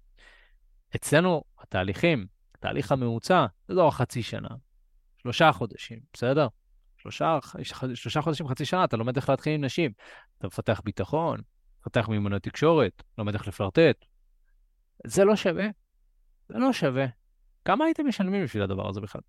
[0.97, 4.49] אצלנו, התהליכים, התהליך הממוצע, זה לא חצי שנה,
[5.23, 6.49] שלושה חודשים, בסדר?
[6.99, 7.39] שלושה,
[7.95, 9.93] שלושה חודשים, חצי שנה, אתה לומד איך להתחיל עם נשים.
[10.39, 11.41] אתה מפתח ביטחון,
[11.81, 14.05] מפתח מיומנות תקשורת, לומד איך לפלרטט.
[15.07, 15.67] זה לא שווה.
[16.49, 17.07] זה לא שווה.
[17.65, 19.21] כמה הייתם משלמים בשביל הדבר הזה בכלל?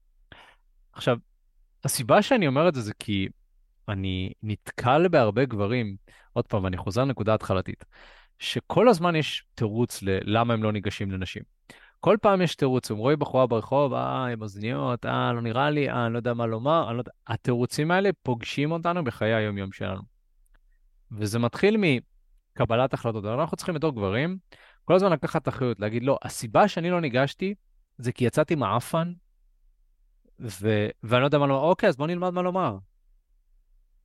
[0.93, 1.17] עכשיו,
[1.83, 3.27] הסיבה שאני אומר את זה זה כי
[3.89, 5.95] אני נתקל בהרבה גברים,
[6.33, 7.85] עוד פעם, אני חוזר לנקודה התחלתית,
[8.39, 11.43] שכל הזמן יש תירוץ ללמה הם לא ניגשים לנשים.
[11.99, 15.89] כל פעם יש תירוץ, הם רואים בחורה ברחוב, אה, עם אוזניות, אה, לא נראה לי,
[15.89, 17.11] אה, אני לא יודע מה לומר, לא יודע...
[17.27, 20.01] התירוצים האלה פוגשים אותנו בחיי היום-יום שלנו.
[21.11, 23.25] וזה מתחיל מקבלת החלטות.
[23.25, 24.37] אנחנו צריכים בתור גברים
[24.85, 27.55] כל הזמן לקחת אחריות, להגיד, לא, הסיבה שאני לא ניגשתי
[27.97, 29.13] זה כי יצאתי מעפן,
[30.39, 30.87] ו...
[31.03, 32.77] ואני לא יודע מה לומר, אוקיי, אז בוא נלמד מה לומר.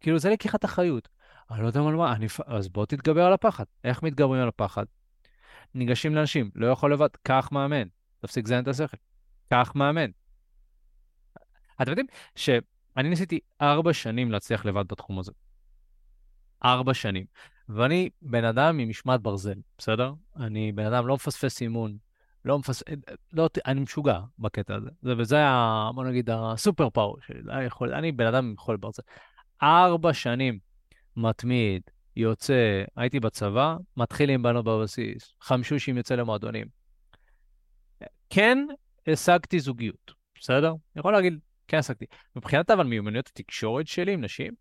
[0.00, 1.08] כאילו, זה לקיחת אחריות.
[1.50, 2.26] אני לא יודע מה לומר, אני...
[2.46, 3.64] אז בוא תתגבר על הפחד.
[3.84, 4.84] איך מתגברים על הפחד?
[5.74, 7.88] ניגשים לאנשים, לא יכול לבד, קח מאמן.
[8.20, 8.96] תפסיק לזיין את השכל.
[9.50, 10.10] קח מאמן.
[11.82, 12.06] אתם יודעים
[12.96, 15.32] אני ניסיתי ארבע שנים להצליח לבד בתחום הזה.
[16.64, 17.26] ארבע שנים.
[17.68, 20.12] ואני בן אדם עם משמעת ברזל, בסדר?
[20.36, 21.96] אני בן אדם לא מפספס אימון,
[22.44, 22.82] לא מפספס,
[23.32, 24.90] לא, אני משוגע בקטע הזה.
[25.02, 27.64] זה, וזה היה, בוא נגיד, הסופר פאוור שלי.
[27.66, 29.02] יכול, אני בן אדם עם חול ברזל.
[29.62, 30.58] ארבע שנים
[31.16, 31.82] מתמיד,
[32.16, 36.66] יוצא, הייתי בצבא, מתחיל עם בנות בבסיס, חמשושים יוצא למועדונים.
[38.30, 38.58] כן,
[39.06, 40.68] השגתי זוגיות, בסדר?
[40.68, 41.38] אני יכול להגיד,
[41.68, 42.04] כן השגתי.
[42.36, 44.52] מבחינת אבל מיומנויות התקשורת שלי עם נשים,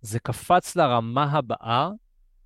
[0.00, 1.90] זה קפץ לרמה הבאה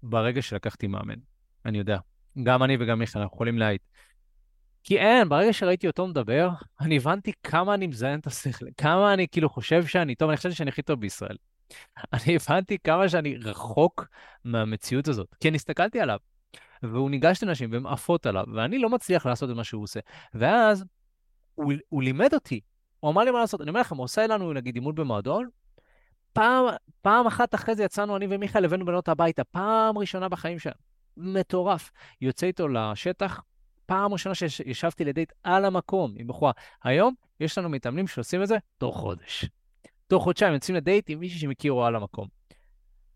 [0.02, 1.18] ברגע שלקחתי מאמן.
[1.66, 1.98] אני יודע.
[2.42, 3.80] גם אני וגם מיכאל, אנחנו יכולים להעיד.
[4.84, 6.48] כי אין, ברגע שראיתי אותו מדבר,
[6.80, 10.54] אני הבנתי כמה אני מזיין את השכל, כמה אני כאילו חושב שאני טוב, אני חשבתי
[10.54, 11.36] שאני הכי טוב בישראל.
[12.12, 14.06] אני הבנתי כמה שאני רחוק
[14.44, 15.34] מהמציאות הזאת.
[15.40, 16.18] כי אני הסתכלתי עליו,
[16.82, 20.00] והוא ניגש לנשים והן עפות עליו, ואני לא מצליח לעשות את מה שהוא עושה.
[20.34, 20.84] ואז
[21.54, 22.60] הוא, הוא לימד אותי,
[23.00, 23.60] הוא אמר לי מה לעשות.
[23.60, 25.48] אני אומר לכם, הוא עושה לנו נגיד אימון במועדון,
[26.32, 26.64] פעם,
[27.02, 30.76] פעם אחת אחרי זה יצאנו אני ומיכאל, הבאנו בנות הביתה, פעם ראשונה בחיים שלנו.
[31.16, 31.90] מטורף.
[32.20, 33.40] יוצא איתו לשטח,
[33.86, 36.52] פעם ראשונה שישבתי לדייט על המקום עם בחורה.
[36.84, 39.44] היום יש לנו מתאמנים שעושים את זה תוך חודש.
[40.12, 42.28] תוך חודשיים יוצאים לדייט עם מישהי שמכירו על המקום.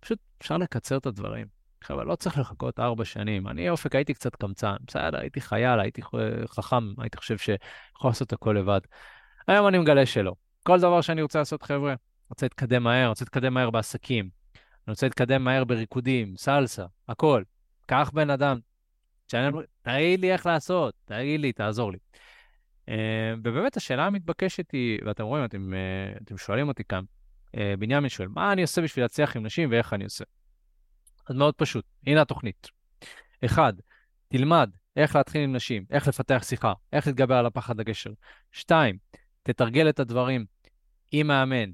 [0.00, 1.46] פשוט אפשר לקצר את הדברים.
[1.84, 3.48] חבר'ה, לא צריך לחכות ארבע שנים.
[3.48, 4.76] אני, אופק, הייתי קצת קמצן.
[4.86, 6.02] בסדר, הייתי חייל, הייתי
[6.46, 8.80] חכם, הייתי חושב שיכול לעשות הכל לבד.
[9.48, 10.32] היום אני מגלה שלא.
[10.62, 11.94] כל דבר שאני רוצה לעשות, חבר'ה,
[12.28, 17.42] רוצה להתקדם מהר, רוצה להתקדם מהר בעסקים, אני רוצה להתקדם מהר בריקודים, סלסה, הכל.
[17.86, 18.58] קח בן אדם,
[19.82, 21.98] תגיד לי איך לעשות, תגיד לי, תעזור לי.
[22.88, 27.04] אה, ובאמת השאלה המתבקשת היא, ואתם רואים, אתם, אה, אתם שואלים אותי כאן,
[27.56, 30.24] אה, בנימין שואל, מה אני עושה בשביל להצליח עם נשים ואיך אני עושה?
[31.26, 32.68] אז מאוד פשוט, הנה התוכנית.
[33.44, 33.72] אחד,
[34.28, 38.10] תלמד איך להתחיל עם נשים, איך לפתח שיחה, איך להתגבר על הפחד הגשר.
[38.52, 38.98] שתיים,
[39.42, 40.44] תתרגל את הדברים
[41.12, 41.70] עם מאמן,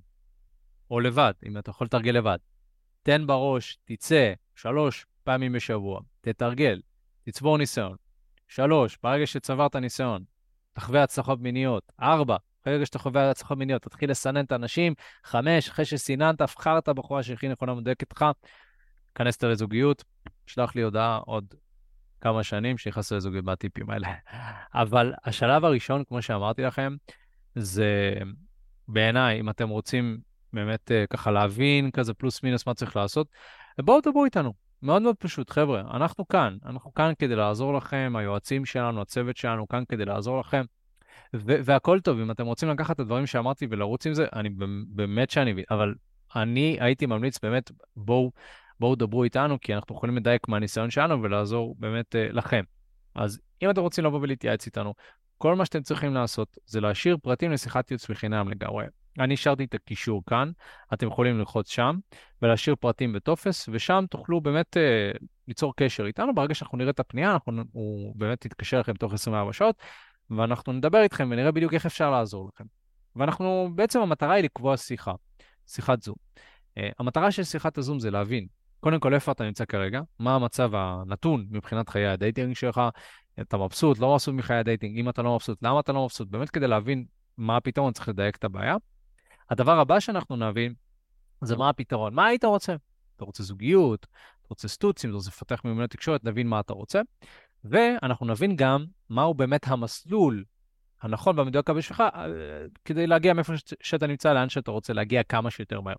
[0.91, 2.39] או לבד, אם אתה יכול לתרגל לבד.
[3.03, 6.81] תן בראש, תצא שלוש פעמים בשבוע, תתרגל,
[7.23, 7.97] תצבור ניסיון.
[8.49, 10.25] שלוש, ברגע שצברת ניסיון,
[10.73, 11.93] תחווה הצלחות מיניות.
[12.03, 14.95] ארבע, ברגע שאתה חווה הצלחות מיניות, תתחיל לסנן את האנשים.
[15.25, 18.25] חמש, אחרי שסיננת, הבחרת בחורה שהכי נכונה מדויקת לך,
[19.15, 20.05] כנס את לזוגיות,
[20.47, 21.55] שלח לי הודעה עוד
[22.21, 24.09] כמה שנים שנכנסו לזוגיות מהטיפים האלה.
[24.75, 26.97] אבל השלב הראשון, כמו שאמרתי לכם,
[27.55, 28.15] זה
[28.89, 30.19] בעיניי, אם אתם רוצים
[30.53, 33.27] באמת uh, ככה להבין כזה פלוס מינוס מה צריך לעשות,
[33.79, 34.53] בואו תדברו איתנו.
[34.83, 39.69] מאוד מאוד פשוט, חבר'ה, אנחנו כאן, אנחנו כאן כדי לעזור לכם, היועצים שלנו, הצוות שלנו
[39.69, 40.63] כאן כדי לעזור לכם,
[41.37, 44.49] ו- והכל טוב, אם אתם רוצים לקחת את הדברים שאמרתי ולרוץ עם זה, אני
[44.89, 45.95] באמת שאני, אבל
[46.37, 48.31] אני הייתי ממליץ באמת, בואו,
[48.81, 52.63] בואו דברו איתנו, כי אנחנו יכולים לדייק מהניסיון שלנו ולעזור באמת uh, לכם.
[53.15, 54.95] אז אם אתם רוצים לבוא ולהתייעץ איתנו,
[55.39, 58.85] כל מה שאתם צריכים לעשות זה להשאיר פרטים לשיחת ייעוץ בחינם לגמרי.
[59.19, 60.51] אני השארתי את הקישור כאן,
[60.93, 61.97] אתם יכולים ללחוץ שם
[62.43, 66.35] ולהשאיר פרטים בטופס, ושם תוכלו באמת uh, ליצור קשר איתנו.
[66.35, 69.77] ברגע שאנחנו נראה את הפנייה, אנחנו, הוא באמת יתקשר לכם תוך 24 שעות,
[70.31, 72.65] ואנחנו נדבר איתכם ונראה בדיוק איך אפשר לעזור לכם.
[73.17, 75.13] ואנחנו, בעצם המטרה היא לקבוע שיחה,
[75.67, 76.17] שיחת זום.
[76.79, 78.47] אה, המטרה של שיחת הזום זה להבין,
[78.81, 82.81] קודם כל איפה אתה נמצא כרגע, מה המצב הנתון מבחינת חיי ה dating שלך,
[83.41, 86.29] אתה מבסוט, לא מבסוט מחיי ה dating, אם אתה לא מבסוט, למה אתה לא מבסוט,
[86.29, 87.05] באמת כדי להבין
[87.39, 88.77] מה הפתרון, צריך לדייק את הבעיה.
[89.53, 90.75] הדבר הבא שאנחנו נבין
[91.41, 92.15] זה מה הפתרון.
[92.15, 92.75] מה היית רוצה?
[93.17, 94.07] אתה רוצה זוגיות,
[94.41, 97.01] אתה רוצה סטוצים, אתה רוצה לפתח מיומנויות תקשורת, נבין מה אתה רוצה.
[97.65, 100.45] ואנחנו נבין גם מהו באמת המסלול
[101.03, 102.27] הנכון והמדויק בשבילך אה,
[102.85, 105.97] כדי להגיע מאיפה שאתה נמצא, לאן שאתה רוצה להגיע כמה שיותר מהר.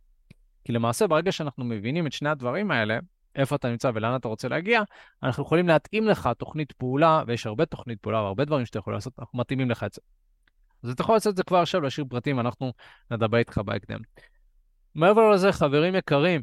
[0.65, 2.99] כי למעשה, ברגע שאנחנו מבינים את שני הדברים האלה,
[3.35, 4.81] איפה אתה נמצא ולאן אתה רוצה להגיע,
[5.23, 9.13] אנחנו יכולים להתאים לך תוכנית פעולה, ויש הרבה תוכנית פעולה והרבה דברים שאתה יכול לעשות,
[9.19, 10.01] אנחנו מתאימים לך את זה.
[10.83, 12.73] אז אתה יכול לעשות את זה כבר עכשיו, להשאיר פרטים, אנחנו
[13.11, 13.99] נדבר איתך בהקדם.
[14.95, 16.41] מעבר לזה, חברים יקרים,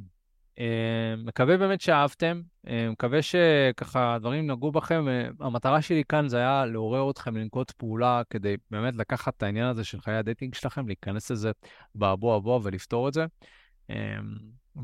[0.61, 5.09] אה, מקווה באמת שאהבתם, אה, מקווה שככה הדברים נגעו בכם.
[5.09, 9.67] אה, המטרה שלי כאן זה היה לעורר אתכם לנקוט פעולה כדי באמת לקחת את העניין
[9.67, 11.51] הזה של חיי ה dating שלכם, להיכנס לזה
[11.95, 13.27] באבי אבוה ולפתור את זה.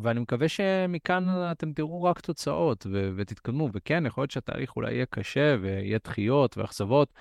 [0.03, 3.69] ואני מקווה שמכאן אתם תראו רק תוצאות ו- ותתקדמו.
[3.73, 7.13] וכן, יכול להיות שהתהליך אולי יהיה קשה ויהיה דחיות ואכזבות,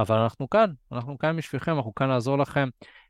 [0.00, 2.68] אבל אנחנו כאן, אנחנו כאן בשבילכם, אנחנו כאן לעזור לכם.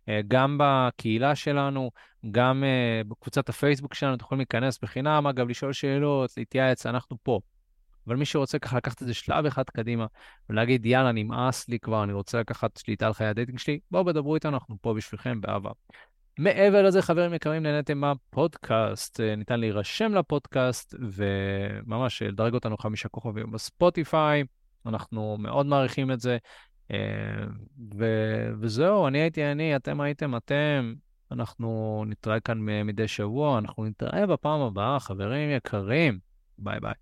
[0.09, 1.91] אה, גם בקהילה שלנו,
[2.30, 7.41] גם אה, בקבוצת הפייסבוק שלנו, אתם יכולים להיכנס בחינם, אגב, לשאול שאלות, להתייעץ, אנחנו פה.
[8.07, 10.07] אבל מי שרוצה ככה לקחת את זה שלב אחד קדימה
[10.51, 14.12] ולהגיד, יאללה, נמאס לי כבר, אני רוצה לקחת שליטה על חיי ה dating שלי, בואו
[14.12, 15.70] דברו איתנו, אנחנו פה בשבילכם באהבה.
[16.39, 23.51] מעבר לזה, חברים יקרים, נהניתם מהפודקאסט, אה, ניתן להירשם לפודקאסט וממש לדרג אותנו חמישה כוכבים
[23.53, 24.45] בספוטיפיי,
[24.86, 26.39] אנחנו מאוד מעריכים את זה.
[27.99, 30.95] ו- וזהו, אני הייתי אני, אתם הייתם אתם.
[31.32, 36.18] אנחנו נתראה כאן מדי שבוע, אנחנו נתראה בפעם הבאה, חברים יקרים.
[36.59, 36.93] ביי ביי.